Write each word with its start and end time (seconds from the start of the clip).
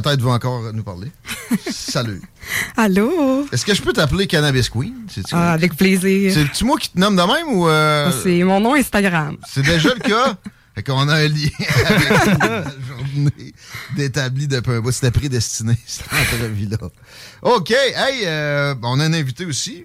peut-être 0.00 0.20
va 0.22 0.30
encore 0.32 0.72
nous 0.72 0.82
parler. 0.82 1.12
Salut. 1.70 2.22
Allô? 2.76 3.46
Est-ce 3.52 3.64
que 3.64 3.74
je 3.74 3.82
peux 3.82 3.92
t'appeler 3.92 4.26
Cannabis 4.26 4.68
Queen? 4.70 4.94
Ah, 5.32 5.52
avec 5.52 5.76
plaisir. 5.76 6.32
C'est-tu 6.32 6.64
moi 6.64 6.78
qui 6.78 6.88
te 6.90 6.98
nomme 6.98 7.14
de 7.16 7.22
même 7.22 7.56
ou... 7.56 7.68
euh, 7.68 8.10
C'est 8.22 8.42
mon 8.42 8.58
nom 8.60 8.74
Instagram. 8.74 9.36
C'est 9.48 9.62
déjà 9.62 9.90
le 9.94 10.00
cas? 10.00 10.36
Fait 10.74 10.82
qu'on 10.82 11.06
a 11.06 11.16
un 11.16 11.28
lien 11.28 11.50
avec 11.84 12.38
la 12.38 12.64
journée 12.64 13.52
d'établi 13.94 14.48
depuis 14.48 14.70
un 14.72 14.80
bout. 14.80 14.90
C'était 14.90 15.10
prédestiné, 15.10 15.76
cette 15.86 16.06
entrevue-là. 16.10 16.78
OK. 17.42 17.70
Hey, 17.70 18.22
euh, 18.24 18.74
on 18.82 18.98
a 18.98 19.04
un 19.04 19.12
invité 19.12 19.44
aussi. 19.44 19.84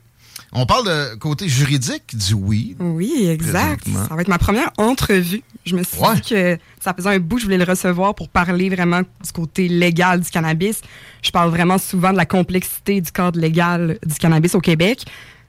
On 0.54 0.66
parle 0.66 0.86
de 0.86 1.16
côté 1.16 1.50
juridique 1.50 2.16
du 2.16 2.34
weed. 2.34 2.78
Oui, 2.80 3.28
exact. 3.28 3.86
Ça 4.08 4.16
va 4.16 4.22
être 4.22 4.28
ma 4.30 4.38
première 4.38 4.72
entrevue. 4.78 5.44
Je 5.66 5.76
me 5.76 5.84
suis 5.84 6.00
Ouais. 6.00 6.16
dit 6.16 6.22
que 6.30 6.58
ça 6.80 6.94
faisait 6.94 7.10
un 7.10 7.20
bout 7.20 7.36
que 7.36 7.42
je 7.42 7.46
voulais 7.48 7.58
le 7.58 7.66
recevoir 7.66 8.16
pour 8.16 8.30
parler 8.30 8.70
vraiment 8.70 9.02
du 9.02 9.32
côté 9.34 9.68
légal 9.68 10.22
du 10.22 10.30
cannabis. 10.30 10.82
Je 11.22 11.32
parle 11.32 11.50
vraiment 11.50 11.78
souvent 11.78 12.12
de 12.14 12.18
la 12.18 12.26
complexité 12.26 13.02
du 13.02 13.12
cadre 13.12 13.40
légal 13.40 14.00
du 14.06 14.16
cannabis 14.16 14.56
au 14.56 14.62
Québec. 14.62 15.04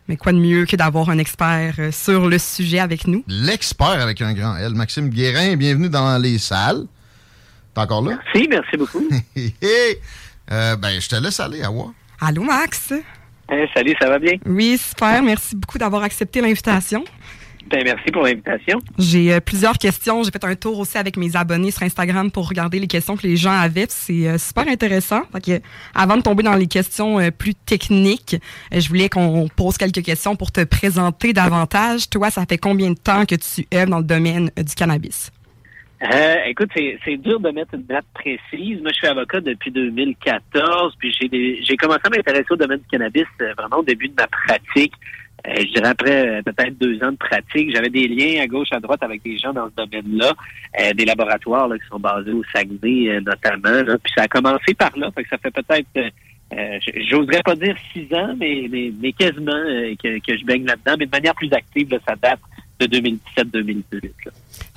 Mais 0.08 0.16
quoi 0.16 0.32
de 0.32 0.38
mieux 0.38 0.64
que 0.66 0.74
d'avoir 0.74 1.10
un 1.10 1.18
expert 1.18 1.74
euh, 1.78 1.92
sur 1.92 2.28
le 2.28 2.38
sujet 2.38 2.78
avec 2.80 3.06
nous? 3.06 3.22
L'expert 3.28 4.00
avec 4.00 4.20
un 4.22 4.32
grand 4.32 4.56
L, 4.56 4.72
Maxime 4.74 5.10
Guérin. 5.10 5.54
Bienvenue 5.56 5.90
dans 5.90 6.16
les 6.18 6.38
salles. 6.38 6.86
T'es 7.74 7.80
encore 7.82 8.02
là? 8.02 8.18
Si, 8.34 8.48
merci 8.48 8.76
beaucoup. 8.76 9.06
Euh, 10.50 10.76
ben, 10.76 10.98
je 10.98 11.06
te 11.10 11.16
laisse 11.16 11.38
aller, 11.40 11.62
Awa. 11.62 11.92
Allô, 12.22 12.42
Max? 12.42 12.94
Eh, 13.50 13.66
salut, 13.74 13.94
ça 14.00 14.08
va 14.08 14.18
bien? 14.18 14.34
Oui, 14.46 14.78
super. 14.78 15.22
Merci 15.22 15.56
beaucoup 15.56 15.78
d'avoir 15.78 16.02
accepté 16.02 16.40
l'invitation. 16.40 17.04
Ben, 17.70 17.82
merci 17.84 18.10
pour 18.10 18.22
l'invitation. 18.22 18.78
J'ai 18.98 19.32
euh, 19.32 19.40
plusieurs 19.40 19.76
questions. 19.76 20.22
J'ai 20.22 20.30
fait 20.30 20.44
un 20.44 20.54
tour 20.54 20.78
aussi 20.78 20.96
avec 20.96 21.16
mes 21.18 21.36
abonnés 21.36 21.70
sur 21.70 21.82
Instagram 21.82 22.30
pour 22.30 22.48
regarder 22.48 22.78
les 22.78 22.86
questions 22.86 23.16
que 23.16 23.26
les 23.26 23.36
gens 23.36 23.52
avaient. 23.52 23.86
C'est 23.88 24.26
euh, 24.26 24.38
super 24.38 24.66
intéressant. 24.68 25.22
Fait 25.32 25.40
que, 25.40 25.64
avant 25.94 26.16
de 26.16 26.22
tomber 26.22 26.42
dans 26.42 26.54
les 26.54 26.66
questions 26.66 27.18
euh, 27.18 27.30
plus 27.30 27.54
techniques, 27.54 28.36
je 28.72 28.88
voulais 28.88 29.10
qu'on 29.10 29.48
pose 29.54 29.76
quelques 29.76 30.02
questions 30.02 30.34
pour 30.34 30.50
te 30.50 30.64
présenter 30.64 31.34
davantage. 31.34 32.08
Toi, 32.08 32.30
ça 32.30 32.44
fait 32.48 32.58
combien 32.58 32.90
de 32.90 32.98
temps 32.98 33.26
que 33.26 33.34
tu 33.34 33.66
œuvres 33.74 33.90
dans 33.90 33.98
le 33.98 34.04
domaine 34.04 34.50
du 34.56 34.74
cannabis? 34.74 35.30
Euh, 36.00 36.36
écoute, 36.46 36.70
c'est 36.74 37.16
dur 37.16 37.40
de 37.40 37.50
mettre 37.50 37.74
une 37.74 37.82
date 37.82 38.04
précise. 38.14 38.80
Moi, 38.80 38.90
je 38.92 38.98
suis 38.98 39.06
avocat 39.08 39.40
depuis 39.40 39.72
2014, 39.72 40.94
puis 40.98 41.12
j'ai 41.20 41.76
commencé 41.76 42.02
à 42.04 42.10
m'intéresser 42.10 42.46
au 42.50 42.56
domaine 42.56 42.78
du 42.78 42.86
cannabis 42.86 43.24
euh, 43.42 43.52
vraiment 43.56 43.78
au 43.78 43.82
début 43.82 44.08
de 44.08 44.14
ma 44.14 44.28
pratique. 44.28 44.92
Euh, 45.46 45.54
je 45.56 45.72
dirais 45.72 45.88
après 45.88 46.28
euh, 46.28 46.42
peut-être 46.42 46.78
deux 46.78 47.02
ans 47.02 47.12
de 47.12 47.16
pratique, 47.16 47.72
j'avais 47.72 47.90
des 47.90 48.08
liens 48.08 48.42
à 48.42 48.46
gauche, 48.46 48.68
à 48.72 48.80
droite 48.80 49.02
avec 49.02 49.22
des 49.22 49.38
gens 49.38 49.52
dans 49.52 49.68
ce 49.68 49.74
domaine-là, 49.84 50.32
euh, 50.80 50.92
des 50.94 51.04
laboratoires 51.04 51.68
là, 51.68 51.78
qui 51.78 51.86
sont 51.86 52.00
basés 52.00 52.32
au 52.32 52.42
Saguenay 52.52 53.08
euh, 53.10 53.20
notamment. 53.20 53.82
là. 53.82 53.96
Puis 54.02 54.12
ça 54.16 54.24
a 54.24 54.28
commencé 54.28 54.74
par 54.74 54.96
là, 54.96 55.10
fait 55.12 55.22
que 55.22 55.28
ça 55.28 55.38
fait 55.38 55.52
peut-être, 55.52 56.12
euh, 56.52 56.78
j'oserais 57.08 57.42
pas 57.44 57.54
dire 57.54 57.76
six 57.92 58.12
ans, 58.14 58.34
mais, 58.36 58.66
mais, 58.70 58.92
mais 59.00 59.12
quasiment 59.12 59.52
euh, 59.52 59.94
que, 60.02 60.18
que 60.18 60.36
je 60.36 60.44
baigne 60.44 60.64
là-dedans, 60.64 60.96
mais 60.98 61.06
de 61.06 61.10
manière 61.10 61.34
plus 61.34 61.52
active, 61.52 61.88
là, 61.90 61.98
ça 62.06 62.16
date 62.16 62.40
de 62.80 62.86
2017-2018. 62.86 64.10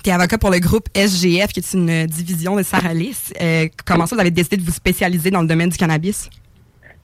Tu 0.03 0.09
es 0.09 0.13
avocat 0.13 0.39
pour 0.39 0.49
le 0.49 0.59
groupe 0.59 0.87
SGF, 0.95 1.53
qui 1.53 1.59
est 1.59 1.73
une 1.73 2.07
division 2.07 2.55
de 2.55 2.63
Saralis. 2.63 3.33
Euh, 3.39 3.67
comment 3.85 4.07
ça, 4.07 4.15
vous 4.15 4.21
avez 4.21 4.31
décidé 4.31 4.57
de 4.57 4.63
vous 4.63 4.71
spécialiser 4.71 5.29
dans 5.29 5.41
le 5.41 5.47
domaine 5.47 5.69
du 5.69 5.77
cannabis? 5.77 6.27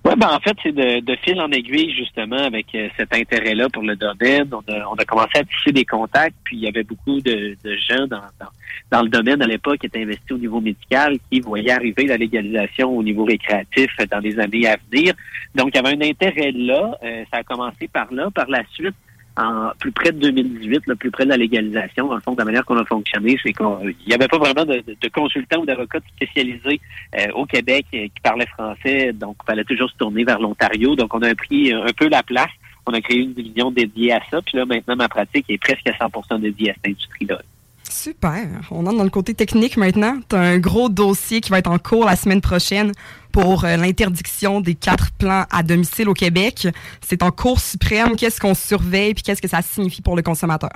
Oui, 0.03 0.13
ben 0.17 0.29
en 0.29 0.39
fait, 0.39 0.55
c'est 0.63 0.71
de, 0.71 1.15
fil 1.23 1.39
en 1.39 1.51
aiguille, 1.51 1.93
justement, 1.93 2.37
avec 2.37 2.67
euh, 2.73 2.87
cet 2.97 3.13
intérêt-là 3.13 3.69
pour 3.69 3.83
le 3.83 3.95
domaine. 3.95 4.49
On 4.51 4.95
a, 4.95 5.05
commencé 5.05 5.37
à 5.37 5.43
tisser 5.43 5.71
des 5.73 5.85
contacts, 5.85 6.35
puis 6.43 6.55
il 6.57 6.63
y 6.63 6.67
avait 6.67 6.83
beaucoup 6.83 7.19
de, 7.19 7.57
gens 7.87 8.07
dans, 8.07 9.01
le 9.03 9.09
domaine 9.09 9.41
à 9.41 9.47
l'époque 9.47 9.79
qui 9.79 9.87
étaient 9.87 10.01
investis 10.01 10.31
au 10.31 10.37
niveau 10.37 10.61
médical, 10.61 11.17
qui 11.29 11.41
voyaient 11.41 11.71
arriver 11.71 12.05
la 12.05 12.17
légalisation 12.17 12.97
au 12.97 13.03
niveau 13.03 13.25
récréatif 13.25 13.91
dans 14.09 14.19
les 14.19 14.39
années 14.39 14.67
à 14.67 14.77
venir. 14.89 15.13
Donc, 15.53 15.71
il 15.73 15.75
y 15.75 15.79
avait 15.85 15.95
un 15.95 16.09
intérêt 16.09 16.51
là. 16.51 16.97
Euh, 17.03 17.23
ça 17.31 17.39
a 17.39 17.43
commencé 17.43 17.87
par 17.87 18.11
là. 18.11 18.31
Par 18.31 18.49
la 18.49 18.63
suite, 18.73 18.95
en 19.37 19.71
plus 19.79 19.91
près 19.91 20.11
de 20.11 20.19
2018, 20.19 20.87
là, 20.87 20.95
plus 20.95 21.11
près 21.11 21.23
de 21.25 21.29
la 21.29 21.37
légalisation, 21.37 22.07
dans 22.07 22.15
le 22.15 22.21
fond, 22.21 22.33
de 22.33 22.39
la 22.39 22.45
manière 22.45 22.65
qu'on 22.65 22.77
a 22.77 22.85
fonctionné, 22.85 23.37
c'est 23.43 23.53
qu'il 23.53 23.95
n'y 24.07 24.13
avait 24.13 24.27
pas 24.27 24.37
vraiment 24.37 24.65
de, 24.65 24.77
de- 24.85 24.97
de 24.99 25.07
consultants 25.09 25.61
ou 25.61 25.65
d'avocats 25.65 25.99
spécialisés 26.15 26.79
euh, 27.19 27.27
au 27.35 27.45
Québec 27.45 27.85
euh, 27.93 28.05
qui 28.07 28.21
parlaient 28.23 28.47
français, 28.47 29.13
donc 29.13 29.35
il 29.43 29.45
fallait 29.45 29.63
toujours 29.63 29.89
se 29.89 29.95
tourner 29.97 30.23
vers 30.23 30.39
l'Ontario. 30.39 30.95
Donc, 30.95 31.13
on 31.13 31.21
a 31.21 31.33
pris 31.35 31.71
un 31.71 31.93
peu 31.95 32.09
la 32.09 32.23
place. 32.23 32.49
On 32.89 32.93
a 32.93 33.01
créé 33.01 33.17
une 33.19 33.33
division 33.33 33.69
dédiée 33.69 34.13
à 34.13 34.21
ça. 34.31 34.41
Puis 34.41 34.57
là, 34.57 34.65
maintenant, 34.65 34.95
ma 34.95 35.09
pratique 35.09 35.45
est 35.49 35.57
presque 35.57 35.87
à 35.87 35.97
100 35.97 36.39
dédiée 36.39 36.71
à 36.71 36.73
cette 36.75 36.87
industrie-là. 36.87 37.41
Super. 37.89 38.47
On 38.71 38.85
entre 38.85 38.97
dans 38.97 39.03
le 39.03 39.09
côté 39.09 39.33
technique 39.33 39.77
maintenant. 39.77 40.17
Tu 40.29 40.35
as 40.35 40.39
un 40.39 40.59
gros 40.59 40.89
dossier 40.89 41.41
qui 41.41 41.49
va 41.49 41.59
être 41.59 41.69
en 41.69 41.79
cours 41.79 42.05
la 42.05 42.15
semaine 42.15 42.41
prochaine 42.41 42.91
pour 43.31 43.65
euh, 43.65 43.77
l'interdiction 43.77 44.61
des 44.61 44.75
quatre 44.75 45.11
plans 45.11 45.45
à 45.51 45.63
domicile 45.63 46.09
au 46.09 46.13
Québec. 46.13 46.67
C'est 47.01 47.23
en 47.23 47.31
cours 47.31 47.59
suprême. 47.59 48.15
Qu'est-ce 48.15 48.39
qu'on 48.39 48.55
surveille 48.55 49.13
puis 49.13 49.23
qu'est-ce 49.23 49.41
que 49.41 49.47
ça 49.47 49.61
signifie 49.61 50.01
pour 50.01 50.15
le 50.15 50.21
consommateur? 50.21 50.73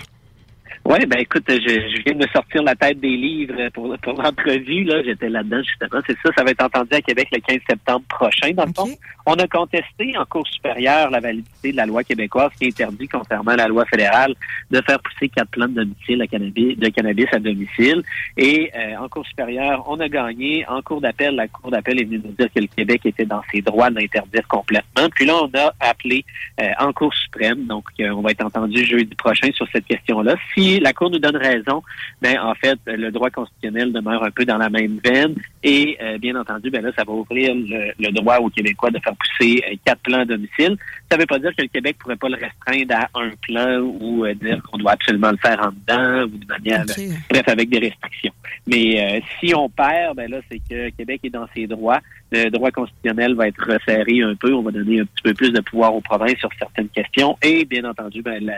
Oui, 0.84 1.06
ben 1.06 1.20
écoute, 1.20 1.44
je, 1.48 1.56
je, 1.56 2.02
viens 2.04 2.14
de 2.14 2.26
me 2.26 2.28
sortir 2.34 2.64
la 2.64 2.76
tête 2.76 3.00
des 3.00 3.16
livres 3.16 3.70
pour, 3.74 3.96
pour 4.00 4.14
l'entrevue. 4.22 4.84
Là, 4.84 5.04
j'étais 5.04 5.30
là-dedans 5.30 5.62
justement. 5.64 6.02
C'est 6.08 6.18
ça, 6.24 6.32
ça 6.36 6.44
va 6.44 6.52
être 6.52 6.64
entendu 6.64 6.90
à 6.94 7.02
Québec 7.02 7.28
le 7.32 7.40
15 7.40 7.60
septembre 7.70 8.04
prochain. 8.10 8.52
Dans 8.54 8.66
le 8.66 8.74
fond, 8.74 8.90
on 9.28 9.36
a 9.36 9.48
contesté 9.48 10.18
en 10.18 10.26
cours 10.26 10.48
supérieure 10.48 11.12
la 11.12 11.20
validité 11.20 11.72
de 11.72 11.78
la 11.78 11.86
loi 11.86 12.04
québécoise 12.04 12.50
qui 12.60 12.68
interdit, 12.68 13.08
contrairement 13.08 13.52
à 13.52 13.58
la 13.58 13.68
loi 13.68 13.86
fédérale, 13.86 14.34
de 14.72 14.82
faire 14.82 15.00
pousser 15.00 15.30
quatre 15.30 15.50
plantes 15.52 15.74
de 15.74 15.84
domicile 15.84 16.22
à 16.24 16.28
cannabis, 16.28 16.76
de 16.78 16.88
cannabis 16.90 17.28
à 17.32 17.38
domicile. 17.38 18.02
Et 18.38 18.72
euh, 18.76 18.98
en 18.98 19.08
cours 19.08 19.26
supérieure, 19.28 19.84
on 19.88 20.00
a 20.00 20.10
gagné. 20.10 20.66
En 20.68 20.82
cours 20.82 21.00
d'appel, 21.00 21.36
la 21.36 21.48
cour 21.48 21.70
d'appel 21.70 22.02
est 22.02 22.06
venue 22.06 22.22
nous 22.24 22.32
dire 22.32 22.48
que 22.54 22.60
le 22.60 22.68
Québec 22.68 23.02
était 23.06 23.26
dans 23.26 23.42
ses 23.52 23.62
droits 23.62 23.92
d'interdire 23.92 24.48
complètement. 24.48 25.10
Puis 25.14 25.26
là, 25.26 25.36
on 25.44 25.58
a 25.58 25.74
appelé 25.80 26.26
euh, 26.60 26.70
en 26.80 26.92
cour 26.92 27.14
suprême. 27.14 27.66
Donc, 27.66 27.86
euh, 28.00 28.10
on 28.10 28.22
va 28.22 28.32
être 28.32 28.44
entendu 28.44 28.84
jeudi 28.84 29.14
prochain 29.16 29.50
sur 29.54 29.68
cette 29.72 29.86
question-là. 29.86 30.36
Si 30.56 30.71
la 30.80 30.94
Cour 30.94 31.10
nous 31.10 31.20
donne 31.20 31.36
raison, 31.36 31.84
ben 32.22 32.40
en 32.40 32.54
fait, 32.56 32.80
le 32.86 33.12
droit 33.12 33.30
constitutionnel 33.30 33.92
demeure 33.92 34.24
un 34.24 34.32
peu 34.32 34.46
dans 34.46 34.58
la 34.58 34.70
même 34.70 35.00
veine. 35.04 35.36
Et 35.64 35.98
euh, 36.02 36.18
bien 36.18 36.36
entendu, 36.36 36.70
ben 36.70 36.82
là, 36.84 36.92
ça 36.98 37.04
va 37.04 37.14
ouvrir 37.14 37.54
le, 37.54 38.12
droit 38.12 38.38
aux 38.38 38.50
Québécois 38.50 38.90
de 38.92 39.00
faire 39.00 39.14
pousser 39.16 39.64
euh, 39.68 39.76
quatre 39.86 40.02
plans 40.02 40.20
à 40.20 40.26
domicile. 40.26 40.78
Ça 41.10 41.18
ne 41.18 41.22
veut 41.22 41.28
pas 41.28 41.40
dire 41.40 41.52
que 41.56 41.62
le 41.62 41.68
Québec 41.68 41.98
pourrait 42.00 42.16
pas 42.16 42.30
le 42.30 42.38
restreindre 42.38 42.96
à 42.96 43.20
un 43.20 43.32
plan 43.42 43.80
ou 43.80 44.26
euh, 44.26 44.34
dire 44.34 44.62
qu'on 44.64 44.78
doit 44.78 44.92
absolument 44.94 45.32
le 45.32 45.38
faire 45.38 45.60
en 45.62 45.72
dedans 45.72 46.24
ou 46.24 46.38
de 46.38 46.46
manière, 46.48 46.86
bref, 47.30 47.48
avec 47.48 47.70
des 47.70 47.80
restrictions. 47.80 48.34
Mais 48.68 49.24
si 49.40 49.54
on 49.56 49.70
perd, 49.70 50.16
ben 50.16 50.30
là, 50.30 50.40
c'est 50.50 50.60
que 50.60 50.90
Québec 50.90 51.22
est 51.24 51.30
dans 51.30 51.48
ses 51.54 51.68
droits. 51.68 52.00
Le 52.32 52.50
droit 52.50 52.72
constitutionnel 52.72 53.36
va 53.36 53.48
être 53.48 53.62
resserré 53.66 54.22
un 54.22 54.36
peu. 54.36 54.54
On 54.54 54.62
va 54.62 54.72
donner 54.72 55.02
un 55.02 55.06
petit 55.06 55.24
peu 55.24 55.34
plus 55.34 55.52
de 55.52 55.60
pouvoir 55.62 55.94
aux 55.94 56.02
provinces 56.02 56.38
sur 56.38 56.50
certaines 56.58 56.90
questions. 56.90 57.38
Et 57.42 57.66
bien 57.66 57.84
entendu, 57.84 58.22
ben, 58.22 58.44
la, 58.44 58.56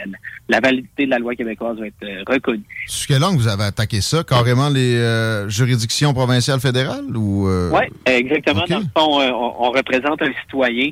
la 0.49 0.59
validité 0.59 1.05
de 1.05 1.09
la 1.09 1.19
loi 1.19 1.35
québécoise 1.35 1.77
va 1.77 1.87
être 1.87 2.03
euh, 2.03 2.23
reconnu. 2.27 2.63
Sur 2.87 3.07
quelle 3.07 3.21
langue 3.21 3.37
vous 3.37 3.47
avez 3.47 3.63
attaqué 3.63 4.01
ça? 4.01 4.23
Carrément 4.23 4.69
les 4.69 4.95
euh, 4.95 5.49
juridictions 5.49 6.13
provinciales 6.13 6.59
fédérales? 6.59 7.15
ou 7.15 7.47
euh? 7.47 7.71
Oui, 7.71 7.85
exactement. 8.05 8.63
Dans 8.69 8.79
le 8.79 8.83
fond, 8.95 9.21
on, 9.59 9.71
représente 9.71 10.21
un 10.21 10.31
citoyen 10.43 10.91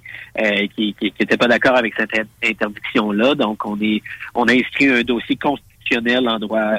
qui 0.76 0.96
n'était 1.02 1.38
pas 1.38 1.48
d'accord 1.48 1.76
avec 1.76 1.94
cette 1.96 2.12
interdiction-là. 2.44 3.36
Donc, 3.36 3.66
on 3.66 3.80
est 3.80 4.02
on 4.34 4.46
a 4.46 4.54
inscrit 4.54 4.90
un 4.90 5.02
dossier 5.02 5.36
constitutionnel 5.36 5.71
en 5.98 6.40
droit, 6.40 6.74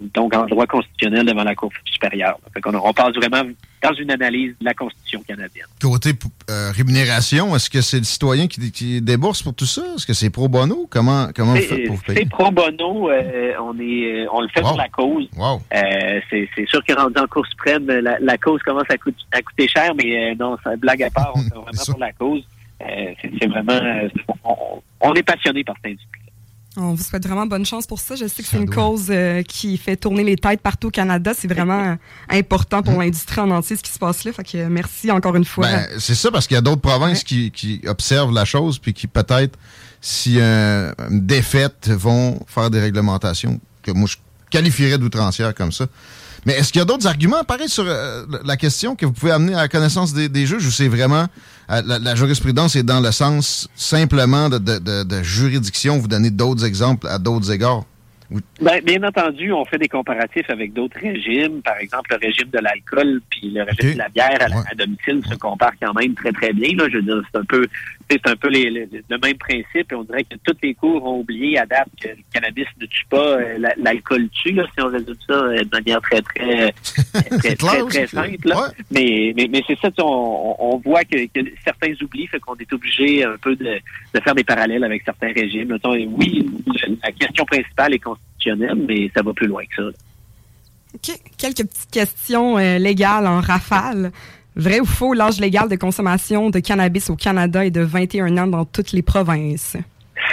donc 0.00 0.34
en 0.34 0.46
droit 0.46 0.66
constitutionnel 0.66 1.26
devant 1.26 1.44
la 1.44 1.54
Cour 1.54 1.70
supérieure. 1.84 2.38
on, 2.64 2.74
on 2.74 2.92
passe 2.92 3.14
vraiment 3.14 3.42
dans 3.82 3.94
une 3.94 4.10
analyse 4.10 4.54
de 4.60 4.64
la 4.64 4.74
Constitution 4.74 5.22
canadienne. 5.26 5.66
Côté 5.80 6.10
euh, 6.50 6.70
rémunération, 6.72 7.54
est-ce 7.54 7.70
que 7.70 7.80
c'est 7.80 7.98
le 7.98 8.04
citoyen 8.04 8.46
qui, 8.46 8.72
qui, 8.72 9.00
débourse 9.00 9.42
pour 9.42 9.54
tout 9.54 9.66
ça? 9.66 9.82
Est-ce 9.94 10.06
que 10.06 10.12
c'est 10.12 10.30
pro 10.30 10.48
bono? 10.48 10.86
Comment, 10.90 11.28
comment 11.34 11.54
vous 11.54 11.60
faites 11.60 11.86
pour 11.86 12.02
payer? 12.02 12.20
C'est 12.20 12.28
pro 12.28 12.50
bono. 12.50 13.10
Euh, 13.10 13.52
on, 13.60 13.78
est, 13.78 14.24
euh, 14.24 14.26
on 14.32 14.40
le 14.40 14.48
fait 14.48 14.62
pour 14.62 14.76
la 14.76 14.88
cause. 14.88 15.28
c'est 16.30 16.66
sûr 16.66 16.84
que 16.84 16.92
rendu 16.94 17.18
en 17.18 17.26
cours 17.26 17.46
suprême, 17.46 17.86
la, 17.86 18.38
cause 18.38 18.62
commence 18.62 18.88
à, 18.90 18.96
coûter, 18.96 19.68
cher, 19.68 19.94
mais 19.94 20.34
non, 20.34 20.56
ça, 20.64 20.76
blague 20.76 21.02
à 21.02 21.10
part, 21.10 21.32
on 21.34 21.40
est 21.44 21.50
vraiment 21.50 21.84
pour 21.86 22.00
la 22.00 22.12
cause. 22.12 22.42
c'est 22.80 23.46
vraiment... 23.46 23.78
On, 24.44 24.82
on, 25.00 25.14
est 25.14 25.22
passionné 25.22 25.64
par 25.64 25.76
cette 25.76 25.92
industrie. 25.92 26.25
On 26.78 26.94
vous 26.94 27.02
souhaite 27.02 27.26
vraiment 27.26 27.46
bonne 27.46 27.64
chance 27.64 27.86
pour 27.86 28.00
ça. 28.00 28.16
Je 28.16 28.26
sais 28.26 28.42
que 28.42 28.48
c'est 28.48 28.58
une 28.58 28.68
cause 28.68 29.06
euh, 29.08 29.42
qui 29.42 29.78
fait 29.78 29.96
tourner 29.96 30.24
les 30.24 30.36
têtes 30.36 30.60
partout 30.60 30.88
au 30.88 30.90
Canada. 30.90 31.32
C'est 31.36 31.48
vraiment 31.48 31.92
euh, 31.92 31.94
important 32.28 32.82
pour 32.82 32.94
mm. 32.94 33.00
l'industrie 33.00 33.40
en 33.40 33.50
entier 33.50 33.76
ce 33.76 33.82
qui 33.82 33.90
se 33.90 33.98
passe 33.98 34.24
là. 34.24 34.32
Fait 34.32 34.44
que 34.44 34.58
euh, 34.58 34.68
merci 34.70 35.10
encore 35.10 35.36
une 35.36 35.44
fois. 35.44 35.66
Ben, 35.66 35.86
c'est 35.98 36.14
ça 36.14 36.30
parce 36.30 36.46
qu'il 36.46 36.54
y 36.54 36.58
a 36.58 36.62
d'autres 36.62 36.82
provinces 36.82 37.24
qui, 37.24 37.80
observent 37.86 38.32
la 38.32 38.44
chose 38.44 38.78
puis 38.78 38.92
qui 38.92 39.06
peut-être, 39.06 39.58
si 40.00 40.38
une 40.38 40.94
défaite, 41.10 41.88
vont 41.88 42.40
faire 42.46 42.70
des 42.70 42.80
réglementations 42.80 43.60
que 43.82 43.90
moi 43.92 44.08
je 44.08 44.16
qualifierais 44.50 44.98
d'outrancière 44.98 45.54
comme 45.54 45.72
ça. 45.72 45.86
Mais 46.44 46.52
est-ce 46.54 46.72
qu'il 46.72 46.78
y 46.78 46.82
a 46.82 46.84
d'autres 46.84 47.06
arguments, 47.06 47.42
pareil, 47.42 47.68
sur 47.68 47.84
la 47.84 48.56
question 48.56 48.94
que 48.94 49.04
vous 49.04 49.12
pouvez 49.12 49.32
amener 49.32 49.54
à 49.54 49.62
la 49.62 49.68
connaissance 49.68 50.12
des 50.12 50.46
juges 50.46 50.64
ou 50.64 50.70
c'est 50.70 50.88
vraiment 50.88 51.26
euh, 51.70 51.82
la, 51.86 52.14
jurisprudence 52.14 52.76
est 52.76 52.82
dans 52.82 53.00
le 53.00 53.10
sens 53.10 53.68
simplement 53.74 54.48
de, 54.48 54.58
de, 54.58 55.02
de 55.04 55.22
juridiction. 55.22 55.98
Vous 55.98 56.08
donnez 56.08 56.30
d'autres 56.30 56.64
exemples 56.64 57.06
à 57.08 57.18
d'autres 57.18 57.50
égards. 57.50 57.84
Ben, 58.60 58.82
bien 58.82 59.02
entendu, 59.04 59.52
on 59.52 59.64
fait 59.64 59.78
des 59.78 59.88
comparatifs 59.88 60.50
avec 60.50 60.72
d'autres 60.72 60.98
régimes. 60.98 61.62
Par 61.62 61.76
exemple, 61.78 62.10
le 62.10 62.26
régime 62.26 62.48
de 62.48 62.58
l'alcool 62.58 63.20
puis 63.30 63.50
le 63.50 63.62
régime 63.62 63.92
de 63.92 63.98
la 63.98 64.08
bière 64.08 64.38
à, 64.40 64.74
domicile 64.74 65.22
se 65.28 65.36
comparent 65.36 65.78
quand 65.80 65.94
même 65.94 66.14
très, 66.14 66.32
très 66.32 66.52
bien. 66.52 66.70
Là. 66.76 66.88
Je 66.90 66.96
veux 66.96 67.02
dire, 67.02 67.22
c'est 67.30 67.38
un 67.38 67.44
peu 67.44 67.66
c'est 68.08 68.26
un 68.26 68.36
peu 68.36 68.48
le 68.50 69.18
même 69.22 69.38
principe. 69.38 69.92
Et 69.92 69.94
on 69.94 70.04
dirait 70.04 70.24
que 70.24 70.36
toutes 70.44 70.62
les 70.62 70.74
cours 70.74 71.04
ont 71.04 71.20
oublié 71.20 71.58
à 71.58 71.66
date 71.66 71.88
que 72.00 72.08
le 72.08 72.16
cannabis 72.32 72.66
ne 72.80 72.86
tue 72.86 73.06
pas, 73.10 73.38
euh, 73.38 73.58
l'alcool 73.78 74.28
tue, 74.30 74.52
là, 74.52 74.64
si 74.74 74.82
on 74.82 74.88
résume 74.88 75.16
ça 75.26 75.34
euh, 75.34 75.64
de 75.64 75.68
manière 75.70 76.00
très, 76.00 76.22
très, 76.22 76.72
très, 77.38 77.56
très, 77.56 78.06
simple. 78.06 78.52
Mais, 78.90 79.32
mais, 79.36 79.48
mais 79.50 79.62
c'est 79.66 79.78
ça, 79.78 79.90
on, 79.98 80.56
on 80.58 80.76
voit 80.78 81.04
que, 81.04 81.16
certains 81.64 81.92
oublient, 82.02 82.26
fait 82.28 82.40
qu'on 82.40 82.56
est 82.56 82.72
obligé 82.72 83.24
un 83.24 83.36
peu 83.40 83.56
de, 83.56 83.78
de 84.14 84.20
faire 84.20 84.34
des 84.34 84.44
parallèles 84.44 84.84
avec 84.84 85.02
certains 85.04 85.32
régimes. 85.32 85.76
Oui, 85.84 86.48
la 87.02 87.12
question 87.12 87.44
principale 87.44 87.94
est 87.94 88.00
mais 88.86 89.10
ça 89.14 89.22
va 89.22 89.32
plus 89.32 89.46
loin 89.46 89.62
que 89.64 89.74
ça. 89.76 89.98
OK. 90.94 91.18
Quelques 91.36 91.68
petites 91.68 91.90
questions 91.90 92.58
euh, 92.58 92.78
légales 92.78 93.26
en 93.26 93.40
rafale. 93.40 94.12
Vrai 94.56 94.80
ou 94.80 94.86
faux, 94.86 95.12
l'âge 95.12 95.38
légal 95.38 95.68
de 95.68 95.76
consommation 95.76 96.48
de 96.48 96.60
cannabis 96.60 97.10
au 97.10 97.16
Canada 97.16 97.64
est 97.64 97.70
de 97.70 97.82
21 97.82 98.38
ans 98.38 98.46
dans 98.46 98.64
toutes 98.64 98.92
les 98.92 99.02
provinces? 99.02 99.76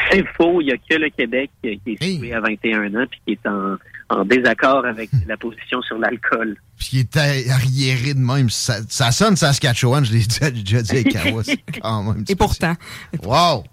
C'est 0.09 0.25
faux. 0.37 0.61
Il 0.61 0.67
n'y 0.67 0.71
a 0.71 0.77
que 0.77 0.95
le 0.95 1.09
Québec 1.09 1.51
qui 1.61 1.69
est 1.69 2.01
situé 2.01 2.33
à 2.33 2.39
21 2.39 2.95
ans 2.95 3.05
puis 3.09 3.19
qui 3.27 3.33
est 3.33 3.49
en, 3.49 4.23
désaccord 4.25 4.85
avec 4.85 5.09
la 5.27 5.35
position 5.35 5.81
sur 5.81 5.97
l'alcool. 5.97 6.55
Puis 6.77 6.87
qui 6.87 6.99
est 6.99 7.17
arriéré 7.17 8.13
de 8.13 8.19
même. 8.19 8.49
Ça, 8.49 9.11
sonne 9.11 9.35
Saskatchewan, 9.35 10.05
je 10.05 10.13
l'ai 10.13 10.19
déjà 10.51 10.81
dit 10.81 11.03
quand 11.81 12.03
même. 12.03 12.23
Et 12.29 12.35
pourtant. 12.35 12.75
Wow! 13.23 13.65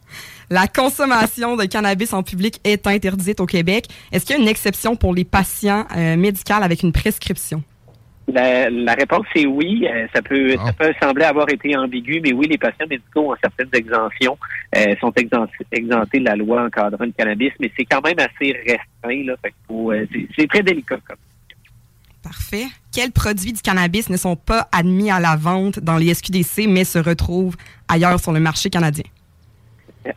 La 0.50 0.66
consommation 0.66 1.54
de 1.54 1.64
cannabis 1.66 2.12
en 2.12 2.24
public 2.24 2.60
est 2.64 2.88
interdite 2.88 3.38
au 3.38 3.46
Québec. 3.46 3.86
Est-ce 4.10 4.26
qu'il 4.26 4.34
y 4.34 4.38
a 4.40 4.42
une 4.42 4.48
exception 4.48 4.96
pour 4.96 5.14
les 5.14 5.24
patients 5.24 5.86
euh, 5.96 6.16
médicaux 6.16 6.54
avec 6.54 6.82
une 6.82 6.90
prescription? 6.90 7.62
La, 8.32 8.94
réponse 8.94 9.26
est 9.34 9.46
oui. 9.46 9.86
Euh, 9.86 10.06
ça 10.14 10.22
peut 10.22 10.56
ça 10.56 10.64
ah. 10.66 10.72
peut 10.72 10.92
sembler 11.02 11.24
avoir 11.24 11.48
été 11.50 11.76
ambigu, 11.76 12.20
mais 12.22 12.32
oui, 12.32 12.46
les 12.48 12.58
patients 12.58 12.86
médicaux 12.88 13.32
ont 13.32 13.36
certaines 13.42 13.70
exemptions, 13.72 14.38
euh, 14.76 14.94
sont 15.00 15.12
exemptés 15.12 16.20
de 16.20 16.24
la 16.24 16.36
loi 16.36 16.64
encadrant 16.64 17.04
le 17.04 17.12
cannabis, 17.12 17.52
mais 17.60 17.70
c'est 17.76 17.84
quand 17.84 18.02
même 18.02 18.18
assez 18.18 18.52
restreint. 18.52 19.24
Là, 19.24 19.34
c'est 20.36 20.46
très 20.48 20.62
délicat 20.62 20.98
comme 21.06 21.16
Parfait. 22.22 22.66
Quels 22.92 23.12
produits 23.12 23.52
du 23.52 23.62
cannabis 23.62 24.10
ne 24.10 24.16
sont 24.16 24.36
pas 24.36 24.68
admis 24.72 25.10
à 25.10 25.20
la 25.20 25.36
vente 25.36 25.78
dans 25.80 25.96
les 25.96 26.12
SQDC, 26.12 26.66
mais 26.68 26.84
se 26.84 26.98
retrouvent 26.98 27.56
ailleurs 27.88 28.20
sur 28.20 28.32
le 28.32 28.40
marché 28.40 28.68
canadien? 28.68 29.04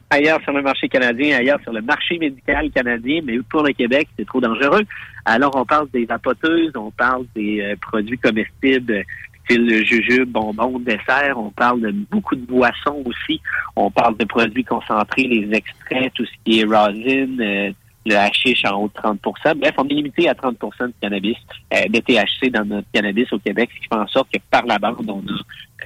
Ailleurs 0.09 0.41
sur 0.43 0.53
le 0.53 0.61
marché 0.61 0.87
canadien, 0.87 1.37
ailleurs 1.37 1.59
sur 1.61 1.73
le 1.73 1.81
marché 1.81 2.17
médical 2.17 2.69
canadien, 2.71 3.21
mais 3.23 3.37
pour 3.49 3.63
le 3.63 3.73
Québec, 3.73 4.07
c'est 4.17 4.25
trop 4.25 4.41
dangereux. 4.41 4.83
Alors, 5.25 5.55
on 5.55 5.65
parle 5.65 5.89
des 5.91 6.05
vapoteuses, 6.05 6.71
on 6.75 6.91
parle 6.91 7.25
des 7.35 7.61
euh, 7.61 7.75
produits 7.81 8.17
comestibles, 8.17 9.03
style 9.45 9.85
jujube, 9.85 10.29
bonbons, 10.29 10.79
dessert, 10.79 11.37
on 11.37 11.51
parle 11.51 11.81
de 11.81 11.91
beaucoup 11.91 12.35
de 12.35 12.45
boissons 12.45 13.03
aussi, 13.05 13.41
on 13.75 13.91
parle 13.91 14.17
de 14.17 14.25
produits 14.25 14.63
concentrés, 14.63 15.23
les 15.23 15.49
extraits, 15.53 16.13
tout 16.13 16.25
ce 16.25 16.31
qui 16.45 16.59
est 16.59 16.63
rosin, 16.63 17.27
euh, 17.39 17.71
le 18.05 18.15
hashish 18.15 18.65
en 18.65 18.81
haut 18.81 18.87
de 18.87 19.01
30 19.01 19.19
Bref, 19.57 19.73
on 19.77 19.87
est 19.87 19.93
limité 19.93 20.27
à 20.27 20.33
30% 20.33 20.87
de 20.87 20.93
cannabis, 21.01 21.37
euh, 21.73 21.87
de 21.87 21.99
THC 21.99 22.51
dans 22.51 22.65
notre 22.65 22.87
cannabis 22.93 23.31
au 23.31 23.39
Québec, 23.39 23.69
ce 23.73 23.81
qui 23.81 23.87
fait 23.87 23.95
en 23.95 24.07
sorte 24.07 24.29
que 24.31 24.39
par 24.49 24.65
la 24.65 24.77
bande, 24.77 25.09
on 25.09 25.19
a 25.19 25.43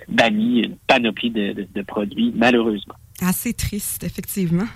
banni 0.07 0.61
une 0.63 0.75
panoplie 0.87 1.31
de 1.31 1.81
produits, 1.83 2.31
malheureusement. 2.35 2.95
Assez 3.21 3.53
triste, 3.53 4.03
effectivement. 4.03 4.67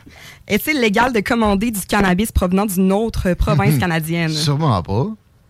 Est-il 0.48 0.80
légal 0.80 1.14
de 1.14 1.20
commander 1.20 1.70
du 1.70 1.82
cannabis 1.82 2.32
provenant 2.32 2.66
d'une 2.66 2.92
autre 2.92 3.34
province 3.36 3.78
canadienne? 3.78 4.30
Sûrement 4.30 4.82
pas. 4.82 5.08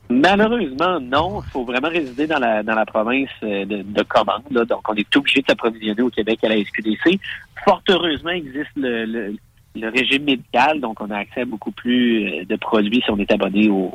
Malheureusement, 0.10 1.00
non. 1.00 1.41
Il 1.41 1.51
faut 1.51 1.63
vraiment 1.63 1.88
résider 1.88 2.27
dans 2.27 2.39
la, 2.39 2.63
dans 2.63 2.75
la 2.75 2.86
province 2.86 3.29
euh, 3.43 3.65
de, 3.65 4.03
commande. 4.03 4.43
Donc, 4.51 4.89
on 4.89 4.93
est 4.95 5.15
obligé 5.15 5.41
de 5.41 5.45
s'approvisionner 5.48 6.01
au 6.01 6.10
Québec 6.10 6.43
à 6.43 6.50
la 6.50 6.55
SQDC. 6.55 7.17
Fort 7.63 7.81
heureusement, 7.88 8.31
il 8.31 8.48
existe 8.48 8.71
le 8.75 9.36
le 9.75 9.89
régime 9.89 10.23
médical, 10.23 10.81
donc 10.81 10.99
on 11.01 11.09
a 11.11 11.17
accès 11.17 11.41
à 11.41 11.45
beaucoup 11.45 11.71
plus 11.71 12.27
euh, 12.27 12.45
de 12.45 12.55
produits 12.57 13.01
si 13.03 13.11
on 13.11 13.17
est 13.17 13.31
abonné 13.31 13.69
au, 13.69 13.93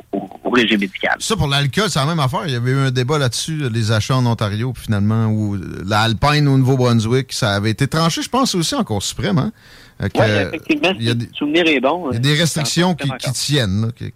régime 0.51 0.79
médical. 0.79 1.15
Ça, 1.19 1.35
pour 1.35 1.47
l'alcool, 1.47 1.89
c'est 1.89 1.99
la 1.99 2.05
même 2.05 2.19
affaire. 2.19 2.41
Il 2.45 2.53
y 2.53 2.55
avait 2.55 2.71
eu 2.71 2.77
un 2.77 2.91
débat 2.91 3.19
là-dessus, 3.19 3.69
les 3.69 3.91
achats 3.91 4.15
en 4.15 4.25
Ontario, 4.25 4.73
puis 4.73 4.85
finalement, 4.85 5.27
où 5.27 5.55
l'Alpine 5.85 6.47
au 6.47 6.57
Nouveau-Brunswick, 6.57 7.33
ça 7.33 7.53
avait 7.53 7.71
été 7.71 7.87
tranché, 7.87 8.21
je 8.21 8.29
pense, 8.29 8.55
aussi 8.55 8.73
en 8.73 8.83
Cour 8.83 9.03
suprême. 9.03 9.37
Hein? 9.37 9.51
oui, 9.99 10.09
effectivement, 10.15 10.93
il 10.97 11.05
y 11.05 11.09
a 11.09 11.13
des, 11.13 11.27
souvenir 11.33 11.67
est 11.67 11.79
bon. 11.79 12.11
Il 12.11 12.15
y 12.15 12.17
a 12.17 12.19
des 12.19 12.33
hein. 12.33 12.39
restrictions 12.39 12.95
qui, 12.95 13.09
tiennent. 13.33 13.91
Tu 13.95 14.13